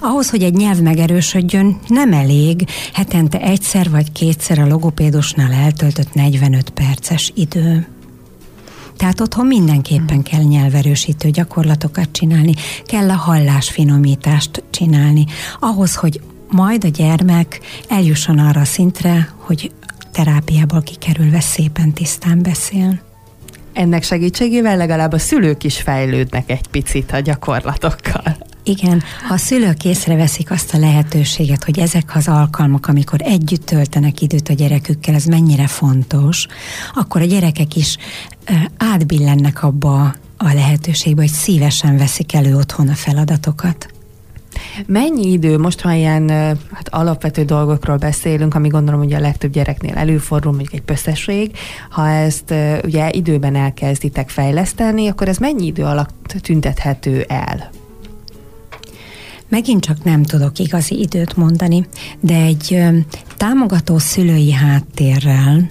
Ahhoz, 0.00 0.30
hogy 0.30 0.42
egy 0.42 0.54
nyelv 0.54 0.80
megerősödjön, 0.80 1.78
nem 1.86 2.12
elég 2.12 2.68
hetente 2.92 3.40
egyszer 3.40 3.90
vagy 3.90 4.12
kétszer 4.12 4.58
a 4.58 4.66
logopédusnál 4.66 5.52
eltöltött 5.52 6.14
45 6.14 6.70
perces 6.70 7.32
idő. 7.34 7.91
Tehát 8.96 9.20
otthon 9.20 9.46
mindenképpen 9.46 10.22
kell 10.22 10.42
nyelverősítő 10.42 11.30
gyakorlatokat 11.30 12.08
csinálni, 12.12 12.54
kell 12.84 13.10
a 13.10 13.16
hallásfinomítást 13.16 14.62
csinálni, 14.70 15.24
ahhoz, 15.60 15.94
hogy 15.94 16.20
majd 16.50 16.84
a 16.84 16.88
gyermek 16.88 17.60
eljusson 17.88 18.38
arra 18.38 18.60
a 18.60 18.64
szintre, 18.64 19.34
hogy 19.36 19.72
terápiából 20.12 20.82
kikerülve 20.82 21.40
szépen 21.40 21.92
tisztán 21.92 22.42
beszél. 22.42 23.00
Ennek 23.72 24.02
segítségével 24.02 24.76
legalább 24.76 25.12
a 25.12 25.18
szülők 25.18 25.64
is 25.64 25.80
fejlődnek 25.80 26.50
egy 26.50 26.66
picit 26.66 27.12
a 27.12 27.20
gyakorlatokkal. 27.20 28.36
Igen, 28.64 29.02
ha 29.28 29.34
a 29.34 29.36
szülők 29.36 29.84
észreveszik 29.84 30.50
azt 30.50 30.74
a 30.74 30.78
lehetőséget, 30.78 31.64
hogy 31.64 31.78
ezek 31.78 32.16
az 32.16 32.28
alkalmak, 32.28 32.86
amikor 32.86 33.20
együtt 33.22 33.66
töltenek 33.66 34.20
időt 34.20 34.48
a 34.48 34.52
gyerekükkel, 34.52 35.14
ez 35.14 35.24
mennyire 35.24 35.66
fontos, 35.66 36.46
akkor 36.94 37.20
a 37.20 37.24
gyerekek 37.24 37.76
is 37.76 37.96
átbillennek 38.76 39.62
abba 39.62 40.14
a 40.36 40.52
lehetőségbe, 40.54 41.20
hogy 41.20 41.30
szívesen 41.30 41.96
veszik 41.96 42.34
elő 42.34 42.56
otthon 42.56 42.88
a 42.88 42.94
feladatokat. 42.94 43.88
Mennyi 44.86 45.32
idő, 45.32 45.58
most 45.58 45.80
ha 45.80 45.92
ilyen 45.92 46.28
hát 46.72 46.88
alapvető 46.88 47.44
dolgokról 47.44 47.96
beszélünk, 47.96 48.54
ami 48.54 48.68
gondolom, 48.68 49.00
hogy 49.00 49.12
a 49.12 49.20
legtöbb 49.20 49.52
gyereknél 49.52 49.94
előfordul, 49.94 50.52
mondjuk 50.52 50.72
egy 50.72 50.82
pösszesség, 50.82 51.56
ha 51.90 52.08
ezt 52.08 52.54
ugye 52.84 53.10
időben 53.10 53.56
elkezditek 53.56 54.28
fejleszteni, 54.28 55.08
akkor 55.08 55.28
ez 55.28 55.36
mennyi 55.36 55.66
idő 55.66 55.84
alatt 55.84 56.36
tüntethető 56.40 57.24
el? 57.28 57.70
Megint 59.52 59.84
csak 59.84 60.04
nem 60.04 60.22
tudok 60.22 60.58
igazi 60.58 61.00
időt 61.00 61.36
mondani, 61.36 61.86
de 62.20 62.34
egy 62.34 62.82
támogató 63.36 63.98
szülői 63.98 64.52
háttérrel, 64.52 65.70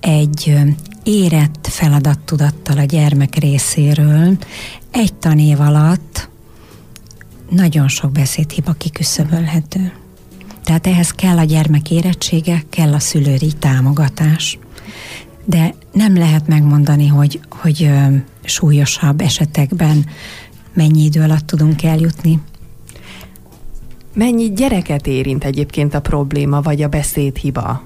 egy 0.00 0.58
érett 1.02 1.66
feladattudattal 1.70 2.78
a 2.78 2.84
gyermek 2.84 3.34
részéről 3.34 4.38
egy 4.90 5.14
tanév 5.14 5.60
alatt 5.60 6.28
nagyon 7.50 7.88
sok 7.88 8.12
beszédhiba 8.12 8.72
kiküszöbölhető. 8.72 9.92
Tehát 10.64 10.86
ehhez 10.86 11.10
kell 11.10 11.38
a 11.38 11.44
gyermek 11.44 11.90
érettsége, 11.90 12.62
kell 12.70 12.92
a 12.92 12.98
szülői 12.98 13.52
támogatás. 13.58 14.58
De 15.44 15.74
nem 15.92 16.16
lehet 16.16 16.46
megmondani, 16.46 17.06
hogy, 17.06 17.40
hogy 17.48 17.90
súlyosabb 18.44 19.20
esetekben 19.20 20.06
mennyi 20.74 21.04
idő 21.04 21.22
alatt 21.22 21.46
tudunk 21.46 21.82
eljutni. 21.82 22.40
Mennyi 24.14 24.52
gyereket 24.52 25.06
érint 25.06 25.44
egyébként 25.44 25.94
a 25.94 26.00
probléma, 26.00 26.60
vagy 26.60 26.82
a 26.82 26.88
beszédhiba? 26.88 27.82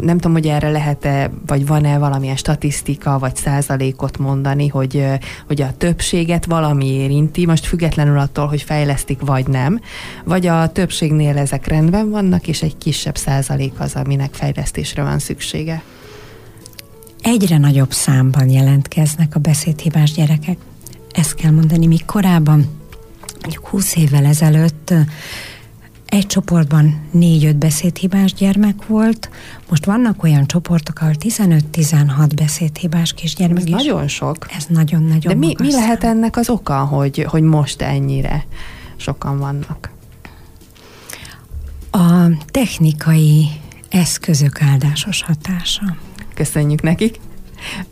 nem 0.00 0.18
tudom, 0.18 0.32
hogy 0.32 0.46
erre 0.46 0.70
lehet-e, 0.70 1.30
vagy 1.46 1.66
van-e 1.66 1.98
valamilyen 1.98 2.36
statisztika, 2.36 3.18
vagy 3.18 3.36
százalékot 3.36 4.18
mondani, 4.18 4.68
hogy, 4.68 5.04
hogy 5.46 5.62
a 5.62 5.76
többséget 5.76 6.44
valami 6.44 6.86
érinti, 6.86 7.46
most 7.46 7.66
függetlenül 7.66 8.18
attól, 8.18 8.46
hogy 8.46 8.62
fejlesztik, 8.62 9.20
vagy 9.20 9.46
nem, 9.46 9.80
vagy 10.24 10.46
a 10.46 10.72
többségnél 10.72 11.38
ezek 11.38 11.66
rendben 11.66 12.10
vannak, 12.10 12.48
és 12.48 12.62
egy 12.62 12.78
kisebb 12.78 13.16
százalék 13.16 13.72
az, 13.78 13.94
aminek 13.94 14.34
fejlesztésre 14.34 15.02
van 15.02 15.18
szüksége? 15.18 15.82
Egyre 17.22 17.58
nagyobb 17.58 17.92
számban 17.92 18.48
jelentkeznek 18.48 19.34
a 19.34 19.38
beszédhibás 19.38 20.12
gyerekek. 20.12 20.56
Ezt 21.12 21.34
kell 21.34 21.50
mondani, 21.50 21.86
míg 21.86 22.04
korábban, 22.04 22.79
mondjuk 23.40 23.66
20 23.66 23.96
évvel 23.96 24.24
ezelőtt 24.24 24.94
egy 26.06 26.26
csoportban 26.26 27.00
négy-öt 27.10 27.56
beszédhibás 27.56 28.32
gyermek 28.34 28.86
volt, 28.86 29.30
most 29.68 29.84
vannak 29.84 30.22
olyan 30.22 30.46
csoportok, 30.46 31.00
ahol 31.00 31.14
15-16 31.18 32.30
beszédhibás 32.34 33.12
kisgyermek 33.12 33.58
Ez 33.58 33.64
is. 33.64 33.70
nagyon 33.70 34.08
sok. 34.08 34.46
Ez 34.56 34.64
nagyon-nagyon 34.68 35.32
De 35.32 35.34
mi, 35.34 35.54
mi 35.58 35.70
lehet 35.70 36.04
ennek 36.04 36.36
az 36.36 36.48
oka, 36.48 36.78
hogy, 36.84 37.26
hogy 37.28 37.42
most 37.42 37.82
ennyire 37.82 38.44
sokan 38.96 39.38
vannak? 39.38 39.90
A 41.90 42.28
technikai 42.50 43.48
eszközök 43.88 44.62
áldásos 44.62 45.22
hatása. 45.22 45.96
Köszönjük 46.34 46.82
nekik! 46.82 47.20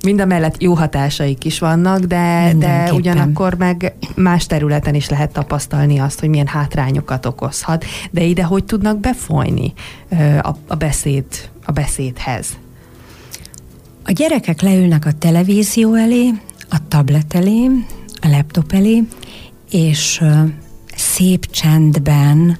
Mind 0.02 0.20
a 0.20 0.24
mellett 0.24 0.62
jó 0.62 0.74
hatásaik 0.74 1.44
is 1.44 1.58
vannak, 1.58 1.98
de, 1.98 2.52
de 2.56 2.92
ugyanakkor 2.92 3.54
meg 3.54 3.94
más 4.14 4.46
területen 4.46 4.94
is 4.94 5.08
lehet 5.08 5.32
tapasztalni 5.32 5.98
azt, 5.98 6.20
hogy 6.20 6.28
milyen 6.28 6.46
hátrányokat 6.46 7.26
okozhat, 7.26 7.84
de 8.10 8.22
ide 8.22 8.42
hogy 8.42 8.64
tudnak 8.64 8.98
befolyni 8.98 9.72
a, 10.42 10.48
a, 10.66 10.74
beszéd, 10.74 11.24
a 11.64 11.72
beszédhez? 11.72 12.46
A 14.04 14.12
gyerekek 14.12 14.60
leülnek 14.60 15.06
a 15.06 15.12
televízió 15.12 15.94
elé, 15.94 16.30
a 16.68 16.88
tablet 16.88 17.34
elé, 17.34 17.66
a 18.20 18.28
laptop 18.28 18.72
elé, 18.72 19.02
és 19.70 20.22
szép 20.96 21.50
csendben 21.50 22.58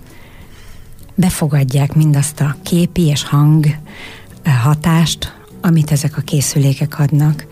befogadják 1.14 1.94
mindazt 1.94 2.40
a 2.40 2.56
képi 2.62 3.06
és 3.06 3.24
hang 3.24 3.66
hatást, 4.62 5.37
amit 5.60 5.90
ezek 5.90 6.16
a 6.16 6.20
készülékek 6.20 6.98
adnak. 6.98 7.46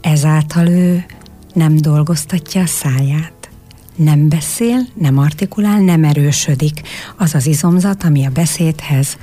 Ezáltal 0.00 0.66
ő 0.66 1.04
nem 1.52 1.76
dolgoztatja 1.76 2.62
a 2.62 2.66
száját. 2.66 3.50
Nem 3.96 4.28
beszél, 4.28 4.86
nem 4.94 5.18
artikulál, 5.18 5.80
nem 5.80 6.04
erősödik 6.04 6.82
az 7.16 7.34
az 7.34 7.46
izomzat, 7.46 8.04
ami 8.04 8.26
a 8.26 8.30
beszédhez 8.30 9.16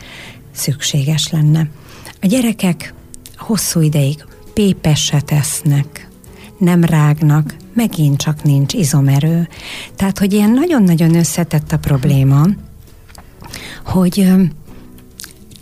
szükséges 0.52 1.30
lenne. 1.30 1.68
A 2.22 2.26
gyerekek 2.26 2.94
hosszú 3.38 3.82
ideig 3.82 4.26
pépeset 4.54 5.32
esznek, 5.32 6.10
nem 6.58 6.84
rágnak, 6.84 7.56
megint 7.74 8.18
csak 8.18 8.44
nincs 8.44 8.74
izomerő. 8.74 9.48
Tehát, 9.96 10.20
hogy 10.20 10.34
ilyen 10.34 10.52
nagyon-nagyon 10.52 11.16
összetett 11.16 11.72
a 11.72 11.78
probléma, 11.78 12.46
hogy 13.86 14.32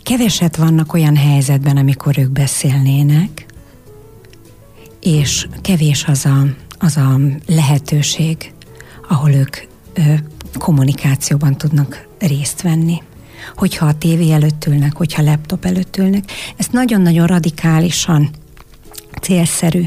keveset 0.04 0.56
vannak 0.56 0.92
olyan 0.92 1.16
helyzetben, 1.16 1.76
amikor 1.76 2.18
ők 2.18 2.30
beszélnének, 2.30 3.46
és 5.00 5.48
kevés 5.60 6.04
az 6.04 6.24
a, 6.24 6.46
az 6.78 6.96
a 6.96 7.20
lehetőség, 7.46 8.52
ahol 9.08 9.30
ők 9.30 9.56
ö, 9.94 10.00
kommunikációban 10.58 11.56
tudnak 11.56 12.06
részt 12.18 12.62
venni 12.62 13.02
hogyha 13.56 13.86
a 13.86 13.98
tévé 13.98 14.32
előtt 14.32 14.66
ülnek, 14.66 14.96
hogyha 14.96 15.22
laptop 15.22 15.64
előtt 15.64 15.96
ülnek. 15.96 16.24
Ez 16.56 16.66
nagyon-nagyon 16.70 17.26
radikálisan 17.26 18.30
célszerű 19.20 19.84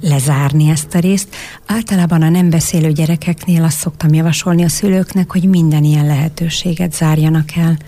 lezárni 0.00 0.68
ezt 0.68 0.94
a 0.94 0.98
részt. 0.98 1.36
Általában 1.66 2.22
a 2.22 2.28
nem 2.28 2.50
beszélő 2.50 2.92
gyerekeknél 2.92 3.64
azt 3.64 3.78
szoktam 3.78 4.14
javasolni 4.14 4.64
a 4.64 4.68
szülőknek, 4.68 5.32
hogy 5.32 5.44
minden 5.48 5.84
ilyen 5.84 6.06
lehetőséget 6.06 6.94
zárjanak 6.94 7.56
el. 7.56 7.78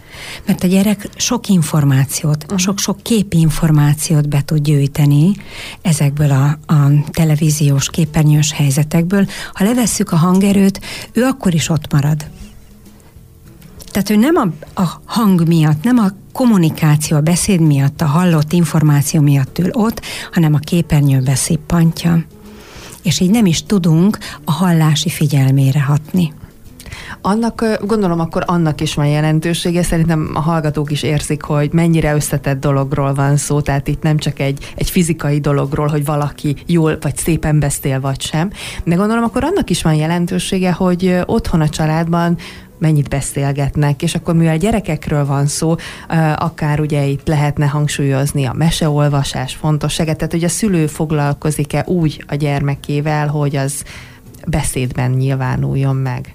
Mert 0.47 0.65
a 0.65 0.67
gyerek 0.67 1.09
sok 1.17 1.49
információt, 1.49 2.43
uh-huh. 2.43 2.59
sok-sok 2.59 3.03
képi 3.03 3.39
információt 3.39 4.29
be 4.29 4.43
tud 4.45 4.63
gyűjteni 4.63 5.33
ezekből 5.83 6.31
a, 6.31 6.73
a 6.73 6.91
televíziós 7.11 7.91
képernyős 7.91 8.53
helyzetekből. 8.53 9.27
Ha 9.53 9.65
levesszük 9.65 10.13
a 10.13 10.17
hangerőt, 10.17 10.81
ő 11.13 11.25
akkor 11.25 11.55
is 11.55 11.69
ott 11.69 11.93
marad. 11.93 12.27
Tehát 13.91 14.11
ő 14.11 14.17
nem 14.17 14.37
a, 14.37 14.81
a 14.81 15.01
hang 15.05 15.47
miatt, 15.49 15.83
nem 15.83 15.99
a 15.99 16.22
kommunikáció, 16.33 17.17
a 17.17 17.21
beszéd 17.21 17.61
miatt, 17.61 18.01
a 18.01 18.07
hallott 18.07 18.53
információ 18.53 19.21
miatt 19.21 19.59
ül 19.59 19.71
ott, 19.73 20.01
hanem 20.33 20.55
a 20.55 20.59
képernyőbe 20.59 21.35
szippantja. 21.35 22.25
És 23.03 23.21
így 23.21 23.31
nem 23.31 23.47
is 23.47 23.63
tudunk 23.63 24.19
a 24.45 24.53
hallási 24.53 25.09
figyelmére 25.09 25.83
hatni. 25.83 26.33
Annak, 27.21 27.65
gondolom 27.87 28.21
akkor 28.21 28.43
annak 28.47 28.81
is 28.81 28.95
van 28.95 29.07
jelentősége, 29.07 29.83
szerintem 29.83 30.31
a 30.35 30.41
hallgatók 30.41 30.91
is 30.91 31.03
érzik, 31.03 31.43
hogy 31.43 31.73
mennyire 31.73 32.15
összetett 32.15 32.61
dologról 32.61 33.15
van 33.15 33.37
szó, 33.37 33.61
tehát 33.61 33.89
itt 33.89 34.03
nem 34.03 34.17
csak 34.17 34.39
egy, 34.39 34.73
egy 34.77 34.91
fizikai 34.91 35.41
dologról, 35.41 35.87
hogy 35.87 36.05
valaki 36.05 36.57
jól 36.67 36.99
vagy 37.01 37.17
szépen 37.17 37.59
beszél, 37.59 38.01
vagy 38.01 38.21
sem, 38.21 38.51
de 38.85 38.95
gondolom 38.95 39.25
akkor 39.25 39.45
annak 39.45 39.71
is 39.71 39.83
van 39.83 39.95
jelentősége, 39.95 40.73
hogy 40.73 41.19
otthon 41.27 41.61
a 41.61 41.69
családban 41.69 42.37
mennyit 42.83 43.09
beszélgetnek, 43.09 44.03
és 44.03 44.15
akkor 44.15 44.35
mivel 44.35 44.59
gyerekekről 44.59 45.27
van 45.27 45.47
szó, 45.47 45.75
akár 46.37 46.81
ugye 46.81 47.05
itt 47.05 47.27
lehetne 47.27 47.67
hangsúlyozni 47.67 48.45
a 48.45 48.53
meseolvasás 48.53 49.55
fontosságát, 49.55 50.17
tehát 50.17 50.33
hogy 50.33 50.45
a 50.45 50.49
szülő 50.49 50.87
foglalkozik-e 50.87 51.85
úgy 51.87 52.25
a 52.27 52.35
gyermekével, 52.35 53.29
hogy 53.29 53.57
az 53.57 53.83
beszédben 54.47 55.11
nyilvánuljon 55.11 55.97
meg. 55.97 56.35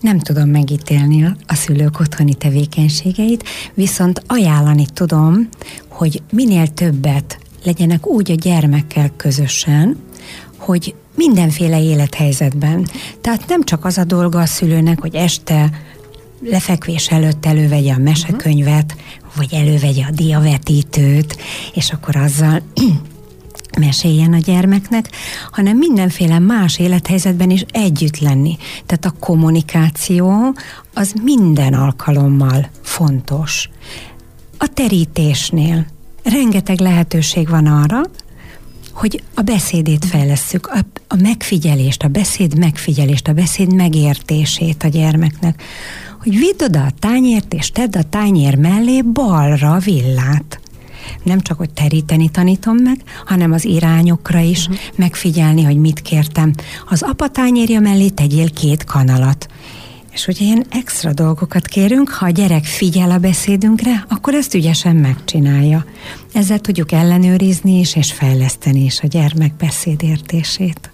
Nem 0.00 0.18
tudom 0.18 0.48
megítélni 0.48 1.24
a 1.46 1.54
szülők 1.54 2.00
otthoni 2.00 2.34
tevékenységeit, 2.34 3.48
viszont 3.74 4.22
ajánlani 4.26 4.86
tudom, 4.94 5.48
hogy 5.88 6.22
minél 6.32 6.66
többet 6.68 7.38
legyenek 7.64 8.06
úgy 8.06 8.30
a 8.30 8.34
gyermekkel 8.34 9.10
közösen, 9.16 9.96
hogy 10.56 10.94
mindenféle 11.14 11.82
élethelyzetben. 11.82 12.88
Tehát 13.20 13.48
nem 13.48 13.64
csak 13.64 13.84
az 13.84 13.98
a 13.98 14.04
dolga 14.04 14.40
a 14.40 14.46
szülőnek, 14.46 15.00
hogy 15.00 15.14
este 15.14 15.70
lefekvés 16.42 17.10
előtt 17.10 17.46
elővegye 17.46 17.92
a 17.92 17.98
mesekönyvet, 17.98 18.96
vagy 19.36 19.54
elővegye 19.54 20.04
a 20.04 20.10
diavetítőt, 20.10 21.36
és 21.74 21.90
akkor 21.92 22.16
azzal 22.16 22.62
meséljen 23.78 24.32
a 24.32 24.38
gyermeknek, 24.38 25.10
hanem 25.50 25.76
mindenféle 25.76 26.38
más 26.38 26.78
élethelyzetben 26.78 27.50
is 27.50 27.64
együtt 27.70 28.18
lenni. 28.18 28.56
Tehát 28.86 29.04
a 29.04 29.18
kommunikáció 29.20 30.54
az 30.94 31.14
minden 31.22 31.74
alkalommal 31.74 32.68
fontos. 32.82 33.68
A 34.58 34.66
terítésnél 34.74 35.86
rengeteg 36.22 36.80
lehetőség 36.80 37.48
van 37.48 37.66
arra, 37.66 38.00
hogy 38.92 39.22
a 39.34 39.40
beszédét 39.40 40.04
fejlesszük, 40.04 40.66
a, 40.66 40.78
a 41.08 41.16
megfigyelést, 41.22 42.02
a 42.02 42.08
beszéd 42.08 42.58
megfigyelést, 42.58 43.28
a 43.28 43.32
beszéd 43.32 43.74
megértését 43.74 44.82
a 44.82 44.88
gyermeknek. 44.88 45.62
Hogy 46.22 46.36
vidd 46.36 46.64
oda 46.64 46.82
a 46.82 46.92
tányért, 46.98 47.54
és 47.54 47.70
tedd 47.70 47.96
a 47.96 48.02
tányér 48.02 48.54
mellé 48.54 49.02
balra 49.02 49.78
villát. 49.78 50.60
Nem 51.22 51.40
csak, 51.40 51.58
hogy 51.58 51.70
teríteni 51.70 52.28
tanítom 52.28 52.76
meg, 52.76 53.02
hanem 53.24 53.52
az 53.52 53.64
irányokra 53.64 54.38
is 54.38 54.60
uh-huh. 54.60 54.78
megfigyelni, 54.96 55.62
hogy 55.62 55.76
mit 55.76 56.00
kértem. 56.00 56.52
Az 56.88 57.02
apa 57.02 57.28
tányérja 57.28 57.80
mellé 57.80 58.08
tegyél 58.08 58.50
két 58.50 58.84
kanalat. 58.84 59.48
És 60.10 60.24
hogyha 60.24 60.44
ilyen 60.44 60.66
extra 60.70 61.12
dolgokat 61.12 61.66
kérünk, 61.66 62.08
ha 62.08 62.26
a 62.26 62.30
gyerek 62.30 62.64
figyel 62.64 63.10
a 63.10 63.18
beszédünkre, 63.18 64.04
akkor 64.08 64.34
ezt 64.34 64.54
ügyesen 64.54 64.96
megcsinálja. 64.96 65.84
Ezzel 66.32 66.58
tudjuk 66.58 66.92
ellenőrizni 66.92 67.78
is, 67.78 67.96
és 67.96 68.12
fejleszteni 68.12 68.84
is 68.84 69.00
a 69.00 69.06
gyermek 69.06 69.54
beszédértését. 69.54 70.90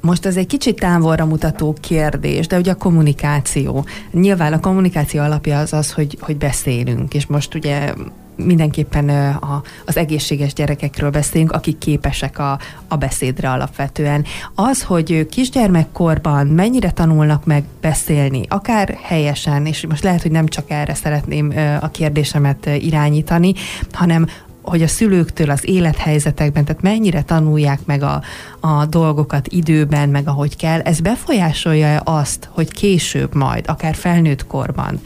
Most 0.00 0.26
ez 0.26 0.36
egy 0.36 0.46
kicsit 0.46 0.80
távolra 0.80 1.24
mutató 1.24 1.76
kérdés, 1.80 2.46
de 2.46 2.58
ugye 2.58 2.70
a 2.70 2.74
kommunikáció. 2.74 3.86
Nyilván 4.12 4.52
a 4.52 4.60
kommunikáció 4.60 5.20
alapja 5.20 5.58
az 5.58 5.72
az, 5.72 5.92
hogy, 5.92 6.16
hogy 6.20 6.36
beszélünk, 6.36 7.14
és 7.14 7.26
most 7.26 7.54
ugye 7.54 7.92
mindenképpen 8.36 9.08
a, 9.34 9.62
az 9.84 9.96
egészséges 9.96 10.52
gyerekekről 10.52 11.10
beszélünk, 11.10 11.52
akik 11.52 11.78
képesek 11.78 12.38
a, 12.38 12.58
a 12.88 12.96
beszédre 12.96 13.50
alapvetően. 13.50 14.24
Az, 14.54 14.82
hogy 14.82 15.26
kisgyermekkorban 15.26 16.46
mennyire 16.46 16.90
tanulnak 16.90 17.44
meg 17.44 17.64
beszélni, 17.80 18.42
akár 18.48 18.98
helyesen, 19.02 19.66
és 19.66 19.86
most 19.86 20.02
lehet, 20.02 20.22
hogy 20.22 20.30
nem 20.30 20.46
csak 20.46 20.70
erre 20.70 20.94
szeretném 20.94 21.52
a 21.80 21.90
kérdésemet 21.90 22.66
irányítani, 22.66 23.52
hanem 23.92 24.26
hogy 24.62 24.82
a 24.82 24.86
szülőktől 24.86 25.50
az 25.50 25.68
élethelyzetekben, 25.68 26.64
tehát 26.64 26.82
mennyire 26.82 27.22
tanulják 27.22 27.80
meg 27.84 28.02
a, 28.02 28.22
a 28.60 28.86
dolgokat 28.86 29.48
időben, 29.48 30.08
meg 30.08 30.28
ahogy 30.28 30.56
kell, 30.56 30.80
ez 30.80 31.00
befolyásolja 31.00 32.00
azt, 32.00 32.48
hogy 32.52 32.72
később 32.72 33.34
majd, 33.34 33.64
akár 33.68 33.94
felnőtt 33.94 34.46
korban 34.46 35.00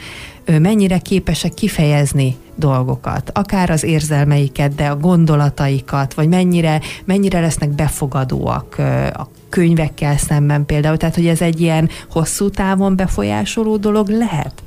mennyire 0.59 0.99
képesek 0.99 1.55
kifejezni 1.55 2.37
dolgokat, 2.59 3.31
akár 3.35 3.71
az 3.71 3.83
érzelmeiket, 3.83 4.75
de 4.75 4.87
a 4.87 4.97
gondolataikat, 4.97 6.15
vagy 6.15 6.29
mennyire, 6.29 6.81
mennyire 7.05 7.41
lesznek 7.41 7.71
befogadóak 7.71 8.79
a 9.13 9.29
könyvekkel 9.49 10.17
szemben 10.17 10.67
például, 10.67 10.97
tehát 10.97 11.15
hogy 11.15 11.27
ez 11.27 11.41
egy 11.41 11.61
ilyen 11.61 11.89
hosszú 12.11 12.51
távon 12.51 12.97
befolyásoló 12.97 13.77
dolog 13.77 14.09
lehet? 14.09 14.63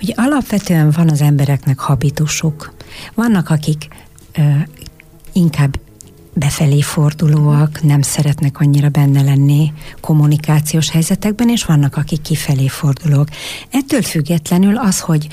Ugye 0.00 0.12
alapvetően 0.16 0.90
van 0.90 1.08
az 1.08 1.20
embereknek 1.20 1.78
habitusuk. 1.78 2.72
Vannak, 3.14 3.50
akik 3.50 3.88
ö, 4.32 4.42
inkább 5.32 5.78
befelé 6.38 6.80
fordulóak, 6.80 7.82
nem 7.82 8.02
szeretnek 8.02 8.60
annyira 8.60 8.88
benne 8.88 9.22
lenni 9.22 9.72
kommunikációs 10.00 10.90
helyzetekben, 10.90 11.48
és 11.48 11.64
vannak, 11.64 11.96
akik 11.96 12.20
kifelé 12.20 12.68
fordulók. 12.68 13.28
Ettől 13.70 14.02
függetlenül 14.02 14.76
az, 14.76 15.00
hogy 15.00 15.28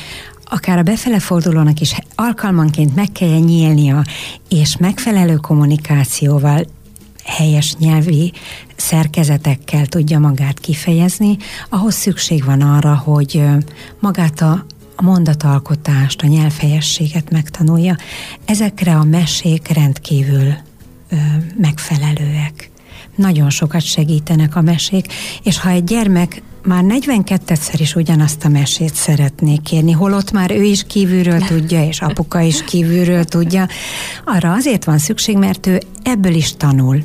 akár 0.45 0.77
a 0.77 0.83
befele 0.83 1.19
fordulónak 1.19 1.79
is 1.79 1.95
alkalmanként 2.15 2.95
meg 2.95 3.11
kell 3.11 3.39
nyílnia, 3.39 4.03
és 4.49 4.77
megfelelő 4.77 5.35
kommunikációval 5.35 6.65
helyes 7.23 7.75
nyelvi 7.75 8.33
szerkezetekkel 8.75 9.85
tudja 9.85 10.19
magát 10.19 10.59
kifejezni, 10.59 11.37
ahhoz 11.69 11.95
szükség 11.95 12.43
van 12.43 12.61
arra, 12.61 12.95
hogy 12.95 13.43
magát 13.99 14.41
a, 14.41 14.65
a 14.95 15.03
mondatalkotást, 15.03 16.21
a 16.21 16.27
nyelvhelyességet 16.27 17.31
megtanulja. 17.31 17.95
Ezekre 18.45 18.95
a 18.95 19.03
mesék 19.03 19.67
rendkívül 19.67 20.53
ö, 21.09 21.15
megfelelőek. 21.57 22.69
Nagyon 23.15 23.49
sokat 23.49 23.81
segítenek 23.81 24.55
a 24.55 24.61
mesék, 24.61 25.13
és 25.43 25.59
ha 25.59 25.69
egy 25.69 25.83
gyermek 25.83 26.41
már 26.65 26.83
42-szer 26.87 27.75
is 27.77 27.95
ugyanazt 27.95 28.45
a 28.45 28.49
mesét 28.49 28.93
szeretnék 28.93 29.61
kérni, 29.61 29.91
holott 29.91 30.31
már 30.31 30.51
ő 30.51 30.63
is 30.63 30.83
kívülről 30.83 31.39
tudja, 31.39 31.87
és 31.87 32.01
apuka 32.01 32.39
is 32.39 32.63
kívülről 32.63 33.23
tudja, 33.23 33.67
arra 34.25 34.51
azért 34.51 34.83
van 34.83 34.97
szükség, 34.97 35.37
mert 35.37 35.67
ő 35.67 35.81
ebből 36.03 36.33
is 36.33 36.53
tanul 36.57 37.03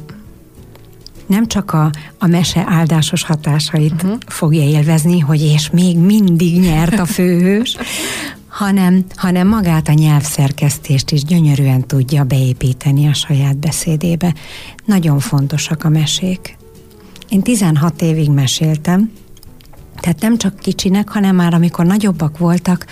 nem 1.31 1.47
csak 1.47 1.73
a, 1.73 1.91
a 2.19 2.27
mese 2.27 2.65
áldásos 2.67 3.23
hatásait 3.23 3.93
uh-huh. 3.93 4.19
fogja 4.27 4.63
élvezni, 4.63 5.19
hogy 5.19 5.43
és 5.43 5.71
még 5.71 5.99
mindig 5.99 6.61
nyert 6.61 6.99
a 6.99 7.05
főhős, 7.05 7.77
hanem, 8.61 9.05
hanem 9.17 9.49
magát 9.49 9.89
a 9.89 9.93
nyelvszerkesztést 9.93 11.11
is 11.11 11.25
gyönyörűen 11.25 11.87
tudja 11.87 12.25
beépíteni 12.25 13.07
a 13.07 13.15
saját 13.15 13.57
beszédébe. 13.57 14.35
Nagyon 14.85 15.19
fontosak 15.19 15.85
a 15.85 15.89
mesék. 15.89 16.57
Én 17.29 17.43
16 17.43 18.03
évig 18.03 18.31
meséltem, 18.31 19.11
tehát 20.01 20.21
nem 20.21 20.37
csak 20.37 20.59
kicsinek, 20.59 21.09
hanem 21.09 21.37
már 21.37 21.55
amikor 21.55 21.85
nagyobbak 21.85 22.39
voltak, 22.39 22.87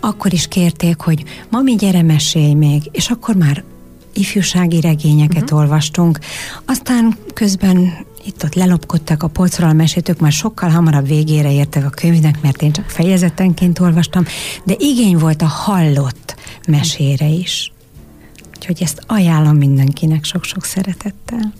akkor 0.00 0.32
is 0.32 0.48
kérték, 0.48 1.00
hogy 1.00 1.24
mami, 1.50 1.74
gyere, 1.74 2.02
mesélj 2.02 2.54
még, 2.54 2.82
és 2.92 3.10
akkor 3.10 3.34
már 3.34 3.64
ifjúsági 4.12 4.80
regényeket 4.80 5.42
uh-huh. 5.42 5.58
olvastunk, 5.58 6.18
aztán 6.64 7.16
közben 7.34 8.06
itt-ott 8.24 8.54
lelopkodtak 8.54 9.22
a 9.22 9.28
polcról 9.28 9.68
a 9.68 9.72
meséltők, 9.72 10.18
már 10.18 10.32
sokkal 10.32 10.70
hamarabb 10.70 11.06
végére 11.06 11.52
értek 11.52 11.84
a 11.84 11.90
könyvnek, 11.90 12.40
mert 12.42 12.62
én 12.62 12.72
csak 12.72 12.88
fejezetenként 12.90 13.78
olvastam, 13.78 14.24
de 14.64 14.74
igény 14.78 15.16
volt 15.16 15.42
a 15.42 15.46
hallott 15.46 16.36
mesére 16.68 17.26
is. 17.26 17.72
Úgyhogy 18.56 18.82
ezt 18.82 19.02
ajánlom 19.06 19.56
mindenkinek 19.56 20.24
sok-sok 20.24 20.64
szeretettel. 20.64 21.52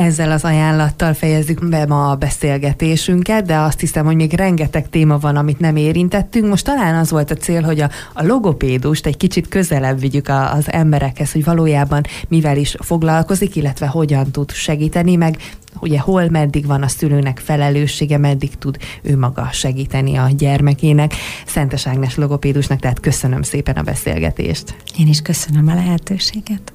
Ezzel 0.00 0.30
az 0.30 0.44
ajánlattal 0.44 1.14
fejezzük 1.14 1.68
be 1.68 1.86
ma 1.86 2.10
a 2.10 2.14
beszélgetésünket, 2.14 3.44
de 3.44 3.56
azt 3.56 3.80
hiszem, 3.80 4.04
hogy 4.04 4.16
még 4.16 4.32
rengeteg 4.32 4.88
téma 4.88 5.18
van, 5.18 5.36
amit 5.36 5.58
nem 5.58 5.76
érintettünk. 5.76 6.48
Most 6.48 6.64
talán 6.64 6.94
az 6.94 7.10
volt 7.10 7.30
a 7.30 7.34
cél, 7.34 7.62
hogy 7.62 7.80
a, 7.80 7.90
a 8.14 8.24
logopédust 8.24 9.06
egy 9.06 9.16
kicsit 9.16 9.48
közelebb 9.48 10.00
vigyük 10.00 10.28
a, 10.28 10.52
az 10.52 10.72
emberekhez, 10.72 11.32
hogy 11.32 11.44
valójában 11.44 12.02
mivel 12.28 12.56
is 12.56 12.76
foglalkozik, 12.78 13.56
illetve 13.56 13.86
hogyan 13.86 14.30
tud 14.30 14.50
segíteni, 14.50 15.16
meg 15.16 15.36
ugye 15.80 15.98
hol, 15.98 16.28
meddig 16.28 16.66
van 16.66 16.82
a 16.82 16.88
szülőnek 16.88 17.38
felelőssége, 17.38 18.18
meddig 18.18 18.58
tud 18.58 18.76
ő 19.02 19.18
maga 19.18 19.48
segíteni 19.52 20.16
a 20.16 20.28
gyermekének. 20.36 21.14
Szentes 21.46 21.86
Ágnes 21.86 22.16
logopédusnak, 22.16 22.80
tehát 22.80 23.00
köszönöm 23.00 23.42
szépen 23.42 23.76
a 23.76 23.82
beszélgetést. 23.82 24.76
Én 24.98 25.08
is 25.08 25.22
köszönöm 25.22 25.68
a 25.68 25.74
lehetőséget. 25.74 26.72